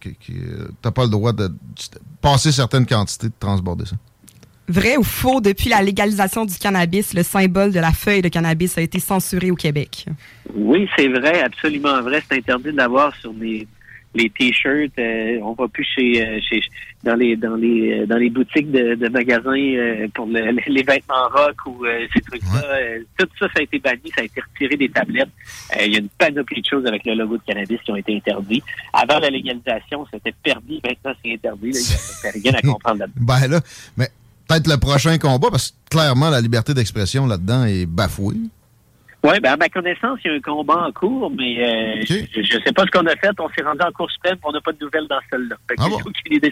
n'as 0.84 0.91
pas 0.91 1.03
le 1.03 1.10
droit 1.10 1.34
de 1.34 1.51
passer 2.22 2.51
certaines 2.51 2.86
quantités, 2.86 3.27
de 3.27 3.34
transborder 3.39 3.86
ça. 3.86 3.96
Vrai 4.68 4.96
ou 4.98 5.03
faux, 5.03 5.41
depuis 5.41 5.70
la 5.70 5.82
légalisation 5.82 6.46
du 6.46 6.58
cannabis, 6.58 7.13
le 7.13 7.24
symbole 7.24 7.72
de 7.72 7.80
la 7.80 7.91
feuille 7.91 8.22
de 8.22 8.30
cannabis 8.30 8.77
a 8.77 8.82
été 8.82 9.00
censuré 9.00 9.51
au 9.51 9.56
Québec? 9.56 10.06
Oui, 10.56 10.88
c'est 10.98 11.08
vrai, 11.10 11.41
absolument 11.41 12.01
vrai. 12.01 12.22
C'est 12.30 12.38
interdit 12.38 12.72
de 12.72 12.77
l'avoir 12.77 13.13
sur 13.18 13.34
des, 13.34 13.68
les 14.15 14.30
t-shirts, 14.30 14.91
euh, 15.00 15.39
on 15.44 15.53
va 15.53 15.68
plus 15.68 15.86
chez, 15.96 16.25
euh, 16.25 16.39
chez 16.50 16.62
dans 17.03 17.15
les 17.15 17.36
dans 17.36 17.56
les 17.56 18.06
dans 18.06 18.18
les 18.18 18.30
boutiques 18.30 18.70
de, 18.72 18.94
de 18.94 19.08
magasins 19.10 19.51
euh, 19.58 20.08
pour 20.13 20.27
le- 20.27 20.56
les 20.68 20.84
vêtements 20.84 21.27
rock 21.34 21.56
ou 21.65 21.86
euh, 21.86 22.06
ces 22.13 22.22
trucs-là. 22.22 22.63
Euh, 22.75 23.00
tout 23.18 23.27
ça, 23.39 23.48
ça 23.48 23.60
a 23.60 23.63
été 23.63 23.80
banni, 23.80 24.12
ça 24.15 24.22
a 24.22 24.24
été 24.25 24.39
retiré 24.39 24.77
des 24.77 24.89
tablettes. 24.89 25.30
Euh, 25.77 25.86
Il 25.86 25.94
y 25.94 25.96
a 25.96 26.00
une 26.00 26.10
panoplie 26.10 26.62
de 26.62 26.68
choses 26.68 26.86
avec 26.86 27.03
le 27.06 27.15
logo 27.15 27.38
de 27.38 27.44
cannabis 27.46 27.80
qui 27.84 27.91
ont 27.91 27.96
été 27.96 28.15
interdits. 28.15 28.62
Avant 28.94 29.20
la 29.20 29.30
légalisation, 29.32 30.06
c'était 30.13 30.34
permis, 30.44 30.80
maintenant 30.84 31.13
c'est 31.25 31.34
interdit. 31.34 31.72
Il 31.72 32.41
n'y 32.41 32.50
a 32.50 32.51
rien 32.51 32.60
à 32.60 32.62
comprendre 32.74 33.00
là-dedans. 33.00 33.25
Ben 33.25 33.48
là, 33.48 33.60
mais 33.98 34.08
peut-être 34.51 34.67
le 34.67 34.77
prochain 34.77 35.17
combat, 35.17 35.50
parce 35.50 35.72
que 35.72 35.75
clairement, 35.89 36.29
la 36.29 36.41
liberté 36.41 36.74
d'expression 36.74 37.25
là-dedans 37.25 37.65
est 37.65 37.86
bafouée. 37.86 38.36
Oui, 39.24 39.39
ben 39.39 39.53
à 39.53 39.58
ma 39.58 39.70
connaissance, 39.70 40.20
il 40.25 40.31
y 40.31 40.34
a 40.34 40.38
un 40.38 40.41
combat 40.41 40.88
en 40.88 40.91
cours, 40.91 41.31
mais 41.38 41.63
euh, 41.63 42.03
je, 42.10 42.41
je 42.41 42.58
sais 42.65 42.74
pas 42.74 42.84
ce 42.86 42.91
qu'on 42.91 43.05
a 43.05 43.15
fait. 43.17 43.29
On 43.39 43.50
s'est 43.50 43.63
rendu 43.63 43.81
en 43.81 43.91
Cour 43.91 44.10
suprême, 44.10 44.34
puis 44.34 44.46
on 44.46 44.51
n'a 44.51 44.62
pas 44.62 44.72
de 44.72 44.79
nouvelles 44.84 45.08
dans 45.08 45.20
celle-là. 45.29 45.55
Ah 45.77 45.89
bon? 45.89 45.98
aucune 45.98 46.34
idée. 46.34 46.51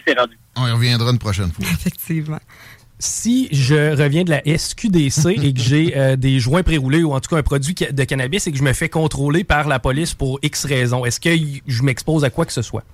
On 0.56 0.68
y 0.68 0.70
reviendra 0.70 1.10
une 1.10 1.18
prochaine 1.18 1.50
fois. 1.50 1.64
Effectivement. 1.72 2.38
Si 3.00 3.48
je 3.50 3.96
reviens 3.96 4.22
de 4.22 4.30
la 4.30 4.42
SQDC 4.44 5.26
et 5.42 5.52
que 5.52 5.60
j'ai 5.60 5.96
euh, 5.96 6.14
des 6.14 6.38
joints 6.38 6.62
pré-roulés 6.62 7.02
ou 7.02 7.12
en 7.12 7.18
tout 7.18 7.30
cas 7.30 7.38
un 7.38 7.42
produit 7.42 7.74
de 7.74 8.04
cannabis 8.04 8.46
et 8.46 8.52
que 8.52 8.58
je 8.58 8.62
me 8.62 8.72
fais 8.72 8.88
contrôler 8.88 9.42
par 9.42 9.66
la 9.66 9.80
police 9.80 10.14
pour 10.14 10.38
X 10.42 10.64
raisons, 10.64 11.04
est-ce 11.04 11.18
que 11.18 11.30
je 11.66 11.82
m'expose 11.82 12.24
à 12.24 12.30
quoi 12.30 12.44
que 12.44 12.52
ce 12.52 12.62
soit? 12.62 12.84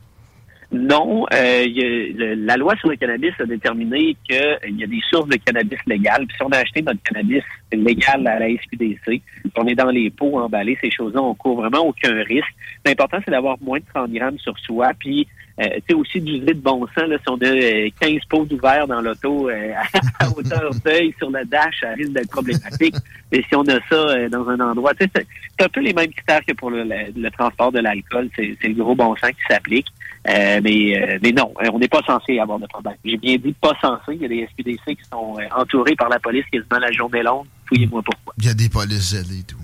Non, 0.72 1.26
euh, 1.32 1.64
y 1.66 1.80
a- 1.80 2.12
le- 2.12 2.34
la 2.34 2.56
loi 2.56 2.74
sur 2.76 2.88
le 2.88 2.96
cannabis 2.96 3.32
a 3.38 3.44
déterminé 3.46 4.16
qu'il 4.28 4.76
y 4.78 4.82
a 4.84 4.86
des 4.86 5.00
sources 5.10 5.28
de 5.28 5.36
cannabis 5.36 5.78
légales. 5.86 6.26
Puis 6.26 6.36
si 6.36 6.42
on 6.42 6.48
a 6.48 6.58
acheté 6.58 6.82
notre 6.82 7.00
cannabis 7.04 7.42
légal 7.72 8.26
à 8.26 8.38
la 8.40 8.48
SQDC, 8.50 9.22
on 9.56 9.66
est 9.66 9.76
dans 9.76 9.90
les 9.90 10.10
pots 10.10 10.38
emballés, 10.40 10.76
ces 10.82 10.90
choses-là, 10.90 11.22
on 11.22 11.34
court 11.34 11.56
vraiment 11.56 11.86
aucun 11.86 12.14
risque. 12.24 12.52
L'important, 12.84 13.18
c'est 13.24 13.30
d'avoir 13.30 13.56
moins 13.62 13.78
de 13.78 13.84
30 13.94 14.12
grammes 14.12 14.38
sur 14.38 14.58
soi. 14.58 14.90
Puis, 14.98 15.28
euh, 15.60 15.64
tu 15.76 15.82
sais, 15.88 15.94
aussi 15.94 16.20
d'user 16.20 16.44
de 16.54 16.60
bon 16.60 16.86
sens. 16.94 17.08
Là, 17.08 17.16
si 17.18 17.28
on 17.28 17.36
a 17.38 17.46
euh, 17.46 17.88
15 18.00 18.10
pots 18.28 18.44
d'ouvert 18.44 18.86
dans 18.86 19.00
l'auto 19.00 19.48
euh, 19.48 19.72
à 20.20 20.28
hauteur 20.30 20.70
d'œil 20.84 21.14
sur 21.18 21.30
le 21.30 21.44
dash, 21.46 21.80
ça 21.80 21.90
risque 21.92 22.12
d'être 22.12 22.30
problématique. 22.30 22.94
Mais 23.32 23.42
si 23.48 23.54
on 23.56 23.62
a 23.68 23.78
ça 23.88 23.94
euh, 23.94 24.28
dans 24.28 24.46
un 24.48 24.60
endroit, 24.60 24.92
tu 24.94 25.04
sais, 25.14 25.26
c'est 25.58 25.64
un 25.64 25.68
peu 25.68 25.80
les 25.80 25.92
mêmes 25.94 26.10
critères 26.12 26.44
que 26.46 26.52
pour 26.52 26.70
le, 26.70 26.82
le- 26.84 27.12
le 27.20 27.30
transport 27.30 27.72
de 27.72 27.78
l'alcool. 27.80 28.28
C'est 28.36 28.56
le 28.62 28.74
gros 28.74 28.94
bon 28.94 29.14
sens 29.16 29.30
qui 29.30 29.42
s'applique. 29.52 29.86
Euh, 30.28 30.60
mais, 30.62 31.00
euh, 31.00 31.18
mais 31.22 31.30
non, 31.32 31.54
euh, 31.62 31.68
on 31.72 31.78
n'est 31.78 31.86
pas 31.88 32.02
censé 32.06 32.38
avoir 32.40 32.58
de 32.58 32.66
problème. 32.66 32.96
J'ai 33.04 33.16
bien 33.16 33.36
dit 33.36 33.54
pas 33.60 33.72
censé. 33.80 34.12
Il 34.14 34.22
y 34.22 34.24
a 34.24 34.28
des 34.28 34.48
SQDC 34.52 34.96
qui 34.96 35.08
sont 35.10 35.36
euh, 35.38 35.44
entourés 35.56 35.94
par 35.94 36.08
la 36.08 36.18
police 36.18 36.44
quasiment 36.52 36.78
la 36.80 36.90
journée 36.92 37.22
longue. 37.22 37.46
Fouillez-moi 37.66 38.02
pourquoi. 38.02 38.34
Il 38.38 38.46
y 38.46 38.48
a 38.48 38.54
des 38.54 38.68
polices 38.68 39.14
zélées 39.14 39.40
et 39.40 39.44
tout. 39.44 39.56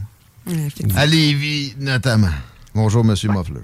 À 0.96 1.04
Lévis, 1.06 1.74
notamment. 1.78 2.28
Bonjour, 2.74 3.04
Monsieur 3.04 3.28
Muffler. 3.30 3.60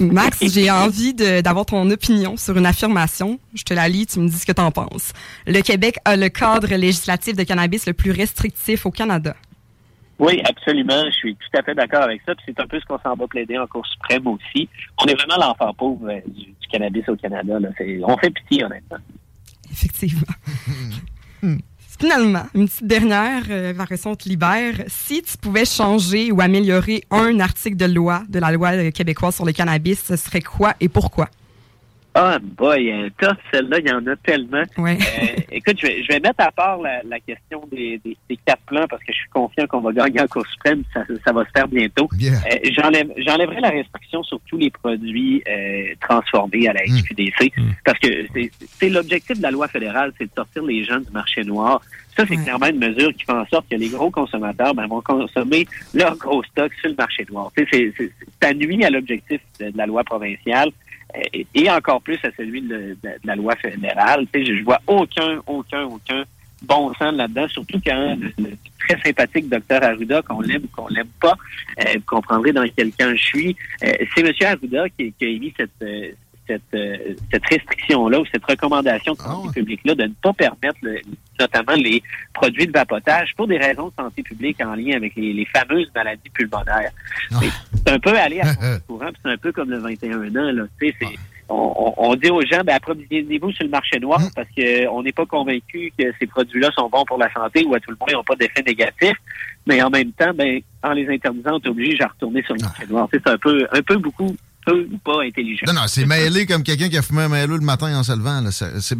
Max, 0.00 0.44
j'ai 0.52 0.70
envie 0.70 1.14
d'avoir 1.14 1.66
ton 1.66 1.88
opinion 1.90 2.36
sur 2.36 2.56
une 2.56 2.66
affirmation. 2.66 3.38
Je 3.54 3.62
te 3.62 3.74
la 3.74 3.88
lis, 3.88 4.06
tu 4.06 4.20
me 4.20 4.28
dis 4.28 4.38
ce 4.38 4.46
que 4.46 4.52
tu 4.52 4.60
en 4.60 4.70
penses. 4.70 5.12
Le 5.46 5.60
Québec 5.60 5.96
a 6.04 6.16
le 6.16 6.28
cadre 6.28 6.74
législatif 6.74 7.36
de 7.36 7.42
cannabis 7.42 7.86
le 7.86 7.92
plus 7.92 8.10
restrictif 8.10 8.86
au 8.86 8.90
Canada. 8.90 9.34
Oui, 10.18 10.40
absolument. 10.48 11.04
Je 11.06 11.16
suis 11.16 11.34
tout 11.34 11.58
à 11.58 11.62
fait 11.62 11.74
d'accord 11.74 12.02
avec 12.02 12.22
ça. 12.24 12.32
C'est 12.46 12.58
un 12.60 12.66
peu 12.66 12.78
ce 12.78 12.84
qu'on 12.84 12.98
s'en 12.98 13.14
va 13.14 13.26
plaider 13.26 13.58
en 13.58 13.66
Cour 13.66 13.84
suprême 13.86 14.26
aussi. 14.28 14.68
On 15.02 15.06
est 15.06 15.14
vraiment 15.14 15.36
l'enfant 15.36 15.74
pauvre 15.74 16.08
euh, 16.08 16.20
du, 16.26 16.44
du 16.44 16.68
cannabis 16.70 17.08
au 17.08 17.16
Canada. 17.16 17.58
Là. 17.58 17.70
On 18.04 18.16
fait 18.18 18.30
pitié, 18.30 18.64
honnêtement. 18.64 18.98
Effectivement. 19.70 20.22
Finalement, 22.02 22.46
une 22.56 22.66
petite 22.66 22.84
dernière, 22.88 23.44
euh, 23.48 23.72
libère. 24.26 24.74
Si 24.88 25.22
tu 25.22 25.38
pouvais 25.38 25.64
changer 25.64 26.32
ou 26.32 26.40
améliorer 26.40 27.04
un 27.12 27.38
article 27.38 27.76
de 27.76 27.84
loi, 27.84 28.24
de 28.28 28.40
la 28.40 28.50
loi 28.50 28.72
euh, 28.72 28.90
québécoise 28.90 29.36
sur 29.36 29.44
le 29.44 29.52
cannabis, 29.52 30.02
ce 30.08 30.16
serait 30.16 30.40
quoi 30.40 30.74
et 30.80 30.88
pourquoi? 30.88 31.28
Ah, 32.14 32.38
boy, 32.40 32.90
euh, 32.92 33.08
tough, 33.18 33.36
celle-là, 33.50 33.78
il 33.78 33.88
y 33.88 33.92
en 33.92 34.06
a 34.06 34.14
tellement. 34.16 34.62
Ouais. 34.76 34.98
Euh, 35.00 35.40
écoute, 35.52 35.76
je 35.80 35.86
vais, 35.86 36.02
je 36.02 36.08
vais 36.08 36.20
mettre 36.20 36.40
à 36.44 36.52
part 36.52 36.78
la, 36.82 37.02
la 37.04 37.18
question 37.20 37.66
des, 37.72 37.98
des, 38.04 38.16
des 38.28 38.38
quatre 38.44 38.60
plans 38.66 38.86
parce 38.88 39.02
que 39.02 39.12
je 39.12 39.18
suis 39.18 39.28
confiant 39.30 39.66
qu'on 39.66 39.80
va 39.80 39.92
gagner 39.92 40.20
en 40.20 40.26
Cour 40.26 40.46
suprême. 40.46 40.82
Ça, 40.92 41.04
ça 41.24 41.32
va 41.32 41.44
se 41.46 41.50
faire 41.56 41.68
bientôt. 41.68 42.08
Yeah. 42.18 42.32
Euh, 42.34 42.56
j'enlève- 42.76 43.12
J'enlèverai 43.16 43.60
la 43.60 43.70
restriction 43.70 44.22
sur 44.24 44.38
tous 44.46 44.58
les 44.58 44.70
produits 44.70 45.42
euh, 45.48 45.94
transformés 46.00 46.68
à 46.68 46.74
la 46.74 46.84
SQDC 46.84 47.50
parce 47.84 47.98
que 47.98 48.08
c'est- 48.34 48.50
c'est 48.78 48.88
l'objectif 48.90 49.38
de 49.38 49.42
la 49.42 49.50
loi 49.50 49.66
fédérale, 49.68 50.12
c'est 50.18 50.24
de 50.26 50.30
sortir 50.36 50.62
les 50.64 50.84
gens 50.84 50.98
du 51.00 51.10
marché 51.12 51.42
noir. 51.44 51.80
Ça, 52.14 52.26
c'est 52.28 52.36
clairement 52.36 52.66
une 52.66 52.78
mesure 52.78 53.10
qui 53.14 53.24
fait 53.24 53.32
en 53.32 53.46
sorte 53.46 53.66
que 53.70 53.76
les 53.76 53.88
gros 53.88 54.10
consommateurs 54.10 54.74
ben, 54.74 54.86
vont 54.86 55.00
consommer 55.00 55.66
leur 55.94 56.14
gros 56.18 56.42
stock 56.44 56.70
sur 56.74 56.90
le 56.90 56.94
marché 56.94 57.24
noir. 57.30 57.50
Tu 57.56 57.64
sais, 57.64 57.68
c'est- 57.72 57.94
c'est- 57.96 58.12
ça 58.42 58.52
nuit 58.52 58.84
à 58.84 58.90
l'objectif 58.90 59.40
de, 59.58 59.70
de 59.70 59.78
la 59.78 59.86
loi 59.86 60.04
provinciale 60.04 60.70
et, 61.32 61.46
et 61.54 61.70
encore 61.70 62.00
plus 62.02 62.18
à 62.24 62.30
celui 62.36 62.62
de, 62.62 62.96
la 63.24 63.36
loi 63.36 63.54
fédérale. 63.56 64.26
Tu 64.32 64.44
sais, 64.44 64.56
je, 64.56 64.64
vois 64.64 64.80
aucun, 64.86 65.40
aucun, 65.46 65.84
aucun 65.84 66.24
bon 66.62 66.92
sens 66.94 67.14
là-dedans, 67.14 67.48
surtout 67.48 67.80
quand 67.84 68.16
le, 68.38 68.50
très 68.78 69.00
sympathique 69.00 69.48
docteur 69.48 69.82
Arruda, 69.82 70.22
qu'on 70.22 70.40
l'aime 70.40 70.64
ou 70.64 70.68
qu'on 70.68 70.88
l'aime 70.88 71.08
pas, 71.20 71.36
euh, 71.80 71.94
vous 71.94 72.04
comprendrez 72.06 72.52
dans 72.52 72.64
quel 72.76 72.92
camp 72.92 73.10
je 73.14 73.22
suis, 73.22 73.56
euh, 73.84 73.92
c'est 74.14 74.26
M. 74.26 74.32
Arruda 74.44 74.88
qui, 74.90 75.12
qui 75.12 75.24
a 75.24 75.28
émis 75.28 75.52
cette, 75.56 75.70
euh, 75.82 76.12
cette, 76.46 76.62
euh, 76.74 76.96
cette 77.32 77.46
restriction-là 77.46 78.20
ou 78.20 78.24
cette 78.32 78.44
recommandation 78.44 79.12
de 79.14 79.18
santé 79.18 79.60
publique-là 79.60 79.94
de 79.94 80.02
ne 80.04 80.12
pas 80.22 80.32
permettre 80.32 80.76
le- 80.82 81.00
notamment 81.40 81.72
les 81.74 82.02
produits 82.34 82.66
de 82.66 82.72
vapotage 82.72 83.30
pour 83.36 83.46
des 83.48 83.58
raisons 83.58 83.88
de 83.88 83.92
santé 83.98 84.22
publique 84.22 84.60
en 84.64 84.74
lien 84.74 84.96
avec 84.96 85.14
les, 85.16 85.32
les 85.32 85.46
fameuses 85.46 85.90
maladies 85.94 86.30
pulmonaires. 86.34 86.90
Mais 87.40 87.48
C'est 87.74 87.90
un 87.92 87.98
peu 87.98 88.16
aller 88.18 88.40
à 88.40 88.54
puis 88.88 88.96
c'est 89.22 89.30
un 89.30 89.36
peu 89.36 89.52
comme 89.52 89.70
le 89.70 89.78
21 89.78 90.28
ans. 90.36 90.52
Là. 90.52 90.64
C'est- 90.80 90.94
on, 91.48 91.72
on- 91.76 91.94
on 92.10 92.14
dit 92.14 92.30
aux 92.30 92.40
gens, 92.42 92.62
ben, 92.64 92.76
approvisionnez-vous 92.76 93.52
sur 93.52 93.64
le 93.64 93.70
marché 93.70 93.98
noir 94.00 94.20
parce 94.34 94.48
qu'on 94.56 95.02
n'est 95.02 95.12
pas 95.12 95.26
convaincu 95.26 95.92
que 95.98 96.04
ces 96.18 96.26
produits-là 96.26 96.70
sont 96.74 96.88
bons 96.88 97.04
pour 97.04 97.18
la 97.18 97.30
santé 97.32 97.64
ou 97.64 97.74
à 97.74 97.80
tout 97.80 97.90
le 97.90 97.96
moins 98.00 98.08
ils 98.10 98.14
n'ont 98.14 98.24
pas 98.24 98.36
d'effet 98.36 98.62
négatif. 98.66 99.12
Mais 99.66 99.82
en 99.82 99.90
même 99.90 100.12
temps, 100.12 100.32
ben, 100.34 100.60
en 100.82 100.92
les 100.92 101.08
interdisant, 101.08 101.54
on 101.54 101.58
est 101.60 101.68
obligé 101.68 102.02
à 102.02 102.08
retourner 102.08 102.42
sur 102.44 102.54
le 102.54 102.60
marché 102.62 102.86
noir. 102.86 103.08
C'est 103.12 103.26
un 103.28 103.36
peu, 103.38 103.66
un 103.70 103.82
peu 103.82 103.96
beaucoup, 103.96 104.34
peu 104.64 104.86
ou 104.92 104.98
pas 104.98 105.22
intelligent. 105.22 105.64
Non, 105.66 105.74
non, 105.74 105.82
c'est 105.86 106.06
mêlé 106.06 106.46
comme 106.46 106.62
quelqu'un 106.62 106.88
qui 106.88 106.96
a 106.96 107.02
fumé 107.02 107.22
un 107.22 107.28
mêleux 107.28 107.56
le 107.56 107.64
matin 107.64 107.96
en 107.98 108.02
se 108.02 108.12
levant. 108.12 108.40
là. 108.40 108.50
C'est 108.52 108.96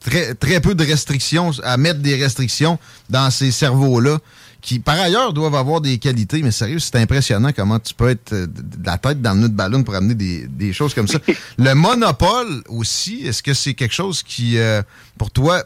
très, 0.00 0.34
très 0.34 0.60
peu 0.60 0.74
de 0.74 0.84
restrictions, 0.84 1.50
à 1.62 1.76
mettre 1.76 2.00
des 2.00 2.16
restrictions 2.16 2.78
dans 3.10 3.30
ces 3.30 3.50
cerveaux-là, 3.50 4.18
qui 4.64 4.78
par 4.78 4.98
ailleurs 4.98 5.34
doivent 5.34 5.56
avoir 5.56 5.82
des 5.82 5.98
qualités, 5.98 6.42
mais 6.42 6.50
sérieux, 6.50 6.78
c'est 6.78 6.96
impressionnant 6.96 7.50
comment 7.54 7.78
tu 7.78 7.92
peux 7.92 8.08
être 8.08 8.32
euh, 8.32 8.46
de 8.46 8.86
la 8.86 8.96
tête 8.96 9.20
dans 9.20 9.34
le 9.34 9.40
nœud 9.40 9.48
de 9.50 9.54
ballon 9.54 9.82
pour 9.82 9.94
amener 9.94 10.14
des, 10.14 10.46
des 10.48 10.72
choses 10.72 10.94
comme 10.94 11.06
ça. 11.06 11.18
le 11.58 11.74
monopole 11.74 12.62
aussi, 12.68 13.26
est-ce 13.26 13.42
que 13.42 13.52
c'est 13.52 13.74
quelque 13.74 13.94
chose 13.94 14.22
qui, 14.22 14.56
euh, 14.56 14.80
pour 15.18 15.30
toi, 15.30 15.62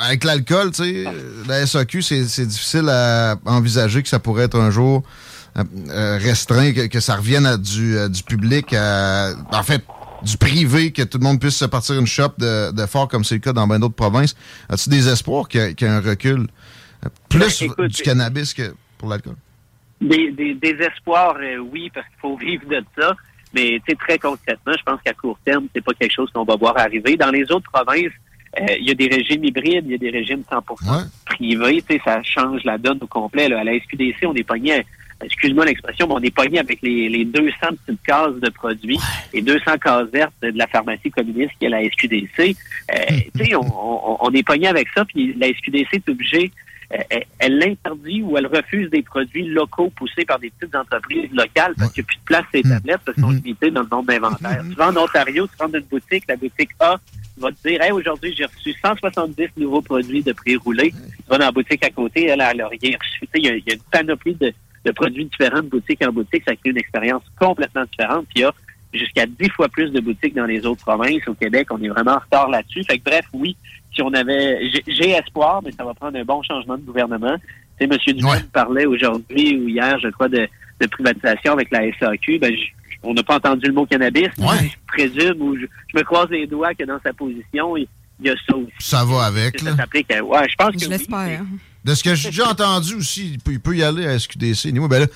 avec 0.00 0.22
l'alcool, 0.22 0.70
tu 0.70 0.84
sais, 0.84 1.04
euh, 1.08 1.42
la 1.48 1.66
SAQ, 1.66 2.02
c'est 2.02 2.28
c'est 2.28 2.46
difficile 2.46 2.88
à 2.88 3.36
envisager 3.46 4.00
que 4.00 4.08
ça 4.08 4.20
pourrait 4.20 4.44
être 4.44 4.60
un 4.60 4.70
jour 4.70 5.02
restreint, 6.18 6.72
que, 6.72 6.86
que 6.86 7.00
ça 7.00 7.16
revienne 7.16 7.46
à 7.46 7.56
du, 7.56 7.96
euh, 7.96 8.08
du 8.08 8.22
public, 8.22 8.72
à- 8.72 9.32
en 9.52 9.62
fait, 9.62 9.82
du 10.22 10.36
privé, 10.36 10.92
que 10.92 11.02
tout 11.02 11.18
le 11.18 11.24
monde 11.24 11.40
puisse 11.40 11.56
se 11.56 11.64
partir 11.64 11.98
une 11.98 12.06
shop 12.06 12.32
de, 12.38 12.72
de 12.72 12.86
fort 12.86 13.08
comme 13.08 13.24
c'est 13.24 13.34
le 13.36 13.40
cas 13.40 13.52
dans 13.52 13.66
bien 13.66 13.78
d'autres 13.78 13.94
provinces. 13.94 14.34
As-tu 14.68 14.88
des 14.90 15.08
espoirs 15.08 15.48
qu'il 15.48 15.60
y, 15.60 15.64
a- 15.64 15.70
y 15.70 15.84
un 15.90 16.00
recul 16.00 16.46
euh, 17.04 17.08
plus 17.28 17.38
Ben, 17.60 17.66
écoute, 17.66 17.88
du 17.90 18.02
cannabis 18.02 18.54
que 18.54 18.74
pour 18.98 19.08
l'alcool? 19.08 19.34
Des, 20.00 20.30
des, 20.32 20.54
des 20.54 20.76
espoirs, 20.84 21.36
euh, 21.40 21.58
oui, 21.58 21.90
parce 21.94 22.06
qu'il 22.08 22.18
faut 22.20 22.36
vivre 22.36 22.64
de 22.68 22.84
ça. 22.98 23.14
Mais 23.54 23.80
très 23.98 24.18
concrètement, 24.18 24.74
je 24.76 24.82
pense 24.84 25.00
qu'à 25.02 25.14
court 25.14 25.38
terme, 25.44 25.66
c'est 25.74 25.82
pas 25.82 25.92
quelque 25.98 26.12
chose 26.12 26.30
qu'on 26.34 26.44
va 26.44 26.56
voir 26.56 26.76
arriver. 26.78 27.16
Dans 27.16 27.30
les 27.30 27.50
autres 27.50 27.70
provinces, 27.72 28.12
euh, 28.60 28.64
il 28.78 28.86
y 28.86 28.90
a 28.90 28.94
des 28.94 29.08
régimes 29.08 29.44
hybrides, 29.44 29.84
il 29.86 29.92
y 29.92 29.94
a 29.94 29.98
des 29.98 30.10
régimes 30.10 30.42
100% 30.50 31.06
privés. 31.24 31.82
Ça 32.04 32.22
change 32.22 32.64
la 32.64 32.76
donne 32.76 32.98
au 33.00 33.06
complet. 33.06 33.48
Là. 33.48 33.60
À 33.60 33.64
la 33.64 33.72
SQDC, 33.78 34.26
on 34.26 34.34
est 34.34 34.44
pogné, 34.44 34.84
excuse-moi 35.22 35.64
l'expression, 35.64 36.06
mais 36.06 36.14
on 36.14 36.20
est 36.22 36.34
pogné 36.34 36.58
avec 36.58 36.80
les, 36.82 37.08
les 37.08 37.24
200 37.24 37.52
petites 37.84 38.02
cases 38.02 38.34
de 38.36 38.50
produits 38.50 38.98
et 39.32 39.42
200 39.42 39.78
cases 39.78 40.08
vertes 40.10 40.32
de 40.42 40.52
la 40.56 40.66
pharmacie 40.66 41.10
communiste 41.10 41.52
qui 41.58 41.66
est 41.66 41.68
la 41.70 41.82
SQDC. 41.84 42.38
Euh, 42.92 42.96
tu 43.38 43.44
sais, 43.44 43.54
on, 43.56 43.60
on, 43.62 44.16
on 44.20 44.30
est 44.32 44.42
pogné 44.42 44.68
avec 44.68 44.88
ça, 44.94 45.04
puis 45.04 45.34
la 45.38 45.48
SQDC 45.48 45.88
est 45.94 46.08
obligée 46.08 46.50
euh, 46.92 46.98
elle- 47.40 47.58
l'interdit 47.58 48.22
ou 48.22 48.38
elle 48.38 48.46
refuse 48.46 48.88
des 48.90 49.02
produits 49.02 49.44
locaux 49.48 49.90
poussés 49.96 50.24
par 50.24 50.38
des 50.38 50.50
petites 50.50 50.74
entreprises 50.76 51.28
locales 51.32 51.74
parce 51.76 51.92
qu'il 51.92 52.02
n'y 52.02 52.06
a 52.06 52.08
plus 52.08 52.16
de 52.16 52.24
place 52.24 52.44
les 52.54 52.62
tablettes 52.62 53.00
parce 53.04 53.14
qu'ils 53.16 53.24
sont 53.24 53.30
limités 53.30 53.70
dans 53.72 53.82
le 53.82 53.88
nombre 53.90 54.06
d'inventaires. 54.06 54.62
Tu 54.70 54.74
vas 54.76 54.88
en 54.90 54.96
Ontario, 54.96 55.46
tu 55.48 55.52
rentres 55.58 55.72
dans 55.72 55.78
une 55.80 55.84
boutique, 55.86 56.22
la 56.28 56.36
boutique 56.36 56.70
A 56.78 56.96
va 57.38 57.50
te 57.50 57.68
dire 57.68 57.82
Hey, 57.82 57.90
aujourd'hui, 57.90 58.32
j'ai 58.38 58.44
reçu 58.44 58.72
170 58.80 59.48
nouveaux 59.56 59.82
produits 59.82 60.22
de 60.22 60.32
pré-roulés. 60.32 60.92
Tu 60.92 61.22
vas 61.28 61.38
dans 61.38 61.46
la 61.46 61.50
boutique 61.50 61.84
à 61.84 61.90
côté, 61.90 62.26
elle, 62.26 62.40
elle 62.40 62.56
n'a 62.58 62.68
rien 62.68 62.96
reçu. 63.00 63.28
Y, 63.34 63.48
a- 63.48 63.56
il 63.56 63.64
y 63.66 63.70
a 63.72 63.74
une 63.74 63.80
panoplie 63.90 64.34
de, 64.36 64.52
de 64.86 64.92
produits 64.92 65.26
différents 65.26 65.62
de 65.62 65.68
boutique 65.68 66.02
en 66.06 66.12
boutique. 66.12 66.44
Ça 66.48 66.54
crée 66.56 66.70
une 66.70 66.78
expérience 66.78 67.22
complètement 67.38 67.84
différente. 67.90 68.24
Puis 68.34 68.36
il 68.36 68.40
y 68.42 68.44
a 68.44 68.52
jusqu'à 68.94 69.26
10 69.26 69.50
fois 69.50 69.68
plus 69.68 69.90
de 69.90 70.00
boutiques 70.00 70.34
dans 70.34 70.46
les 70.46 70.64
autres 70.64 70.82
provinces. 70.82 71.26
Au 71.28 71.34
Québec, 71.34 71.66
on 71.70 71.82
est 71.82 71.88
vraiment 71.88 72.12
en 72.12 72.18
retard 72.20 72.48
là-dessus. 72.48 72.82
Fait 72.84 72.98
que 72.98 73.04
bref, 73.04 73.26
oui, 73.34 73.56
si 73.94 74.00
on 74.02 74.12
avait, 74.14 74.70
j'ai- 74.86 75.10
espoir, 75.10 75.60
mais 75.64 75.72
ça 75.72 75.84
va 75.84 75.92
prendre 75.92 76.16
un 76.18 76.24
bon 76.24 76.40
changement 76.42 76.76
de 76.78 76.82
gouvernement. 76.82 77.36
Tu 77.78 77.86
sais, 77.86 77.92
M. 77.92 78.16
Dumont 78.16 78.32
parlait 78.52 78.86
aujourd'hui 78.86 79.56
ou 79.58 79.68
hier, 79.68 79.98
je 80.00 80.08
crois, 80.08 80.28
de, 80.28 80.48
de 80.80 80.86
privatisation 80.86 81.52
avec 81.52 81.70
la 81.70 81.80
SAQ. 81.98 82.38
Ben, 82.38 82.54
on 83.02 83.12
n'a 83.12 83.22
pas 83.22 83.36
entendu 83.36 83.66
le 83.66 83.72
mot 83.74 83.84
cannabis. 83.86 84.28
Ouais. 84.38 84.70
Je 84.70 84.76
présume 84.86 85.42
ou 85.42 85.56
je, 85.56 85.66
je 85.92 85.98
me 85.98 86.02
croise 86.02 86.28
les 86.30 86.46
doigts 86.46 86.72
que 86.74 86.84
dans 86.84 86.98
sa 87.04 87.12
position, 87.12 87.76
il 87.76 87.86
il 88.18 88.28
y 88.28 88.30
a 88.30 88.34
ça 88.48 88.56
aussi. 88.56 88.72
Ça 88.78 89.04
va 89.04 89.24
avec. 89.26 89.60
Ça 89.60 89.76
s'applique 89.76 90.10
à- 90.10 90.24
Ouais, 90.24 90.48
je 90.48 90.54
pense 90.56 90.70
que 90.70 90.78
Je 90.78 90.84
oui. 90.86 90.90
l'espère. 90.92 91.42
De 91.86 91.94
ce 91.94 92.02
que 92.02 92.16
j'ai 92.16 92.30
déjà 92.30 92.50
entendu 92.50 92.96
aussi, 92.96 93.38
il 93.46 93.60
peut, 93.60 93.76
y 93.76 93.84
aller 93.84 94.06
à 94.06 94.18
SQDC. 94.18 94.72
Ben 94.72 95.06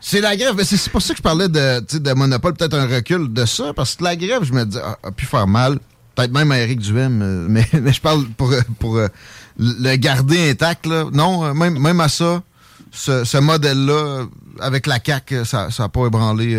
c'est 0.00 0.20
la 0.20 0.36
grève. 0.36 0.60
C'est 0.64 0.90
pour 0.90 1.00
ça 1.00 1.14
que 1.14 1.18
je 1.18 1.22
parlais 1.22 1.48
de, 1.48 1.98
de 1.98 2.12
monopole, 2.12 2.54
peut-être 2.54 2.74
un 2.74 2.88
recul 2.88 3.32
de 3.32 3.44
ça, 3.44 3.72
parce 3.72 3.94
que 3.94 4.02
la 4.02 4.16
grève, 4.16 4.42
je 4.42 4.52
me 4.52 4.64
dis, 4.64 4.78
a, 4.78 4.98
a 5.00 5.12
pu 5.12 5.26
faire 5.26 5.46
mal. 5.46 5.78
Peut-être 6.16 6.32
même 6.32 6.50
à 6.50 6.58
Éric 6.58 6.80
Duhem, 6.80 7.22
euh, 7.22 7.46
mais, 7.48 7.62
je 7.72 8.00
parle 8.00 8.24
pour, 8.36 8.50
euh, 8.50 9.06
le 9.58 9.94
garder 9.94 10.50
intact. 10.50 10.86
Là. 10.86 11.04
Non, 11.12 11.44
euh, 11.44 11.54
même, 11.54 11.78
même 11.78 12.00
à 12.00 12.08
ça, 12.08 12.42
ce, 12.90 13.38
modèle-là, 13.38 14.24
avec 14.58 14.88
la 14.88 14.98
CAQ, 14.98 15.44
ça 15.44 15.68
n'a 15.78 15.88
pas 15.88 16.06
ébranlé 16.06 16.56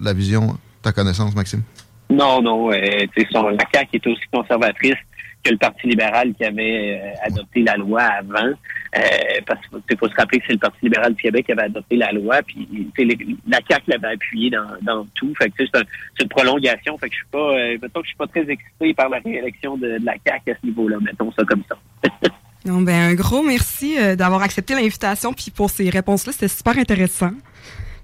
la, 0.00 0.12
vision, 0.12 0.58
ta 0.82 0.92
connaissance, 0.92 1.34
Maxime? 1.34 1.62
Non, 2.10 2.42
non. 2.42 2.68
La 2.68 3.64
CAQ 3.72 3.96
est 3.96 4.06
aussi 4.06 4.22
conservatrice 4.30 4.98
que 5.44 5.50
le 5.50 5.56
Parti 5.58 5.86
libéral 5.88 6.32
qui 6.34 6.44
avait 6.44 7.00
euh, 7.02 7.26
adopté 7.26 7.62
la 7.62 7.76
loi 7.76 8.02
avant. 8.02 8.52
Euh, 8.94 9.00
parce 9.46 9.60
qu'il 9.88 9.96
faut 9.98 10.08
se 10.08 10.14
rappeler 10.14 10.38
que 10.40 10.44
c'est 10.46 10.52
le 10.52 10.58
Parti 10.58 10.78
libéral 10.82 11.14
du 11.14 11.22
Québec 11.22 11.46
qui 11.46 11.52
avait 11.52 11.62
adopté 11.62 11.96
la 11.96 12.12
loi, 12.12 12.42
puis 12.46 12.68
tu 12.70 12.90
sais, 12.96 13.04
les- 13.04 13.36
la 13.48 13.58
CAQ 13.68 13.84
l'avait 13.90 14.14
appuyé 14.14 14.50
dans, 14.50 14.66
dans 14.82 15.06
tout. 15.14 15.32
Fait 15.38 15.48
que 15.48 15.56
tu 15.56 15.64
sais, 15.64 15.70
c'est 15.74 15.80
un- 15.80 15.84
c'est 16.16 16.22
une 16.24 16.28
prolongation. 16.28 16.98
Fait 16.98 17.08
que 17.08 17.14
je 17.14 17.18
suis 17.20 17.28
pas, 17.32 17.38
euh, 17.38 17.78
mettons 17.82 18.00
que 18.00 18.06
je 18.06 18.10
suis 18.10 18.16
pas 18.18 18.26
très 18.26 18.42
excité 18.48 18.92
par 18.94 19.08
la 19.08 19.18
réélection 19.20 19.76
de, 19.78 19.98
de 19.98 20.04
la 20.04 20.14
CAQ 20.26 20.50
à 20.50 20.54
ce 20.60 20.66
niveau-là. 20.66 20.98
Mettons 21.00 21.32
ça 21.32 21.44
comme 21.44 21.62
ça. 21.68 21.76
Non, 22.64 22.80
ben, 22.80 22.94
un 23.10 23.14
gros 23.14 23.42
merci 23.42 23.96
euh, 23.98 24.14
d'avoir 24.14 24.40
accepté 24.42 24.74
l'invitation 24.76 25.32
puis 25.32 25.50
pour 25.50 25.68
ces 25.68 25.90
réponses-là. 25.90 26.32
C'était 26.32 26.46
super 26.46 26.78
intéressant. 26.78 27.32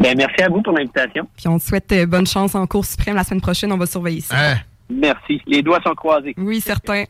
Ben, 0.00 0.16
merci 0.16 0.42
à 0.42 0.48
vous 0.48 0.62
pour 0.62 0.72
l'invitation. 0.76 1.28
Puis 1.36 1.46
on 1.46 1.60
te 1.60 1.64
souhaite 1.64 1.92
euh, 1.92 2.06
bonne 2.06 2.26
chance 2.26 2.56
en 2.56 2.66
Cour 2.66 2.84
suprême 2.84 3.14
la 3.14 3.22
semaine 3.22 3.40
prochaine. 3.40 3.70
On 3.72 3.76
va 3.76 3.86
surveiller 3.86 4.20
ça. 4.20 4.34
Hein? 4.36 4.56
Merci. 4.90 5.40
Les 5.46 5.62
doigts 5.62 5.80
sont 5.86 5.94
croisés. 5.94 6.34
Oui, 6.36 6.60
certain. 6.60 7.04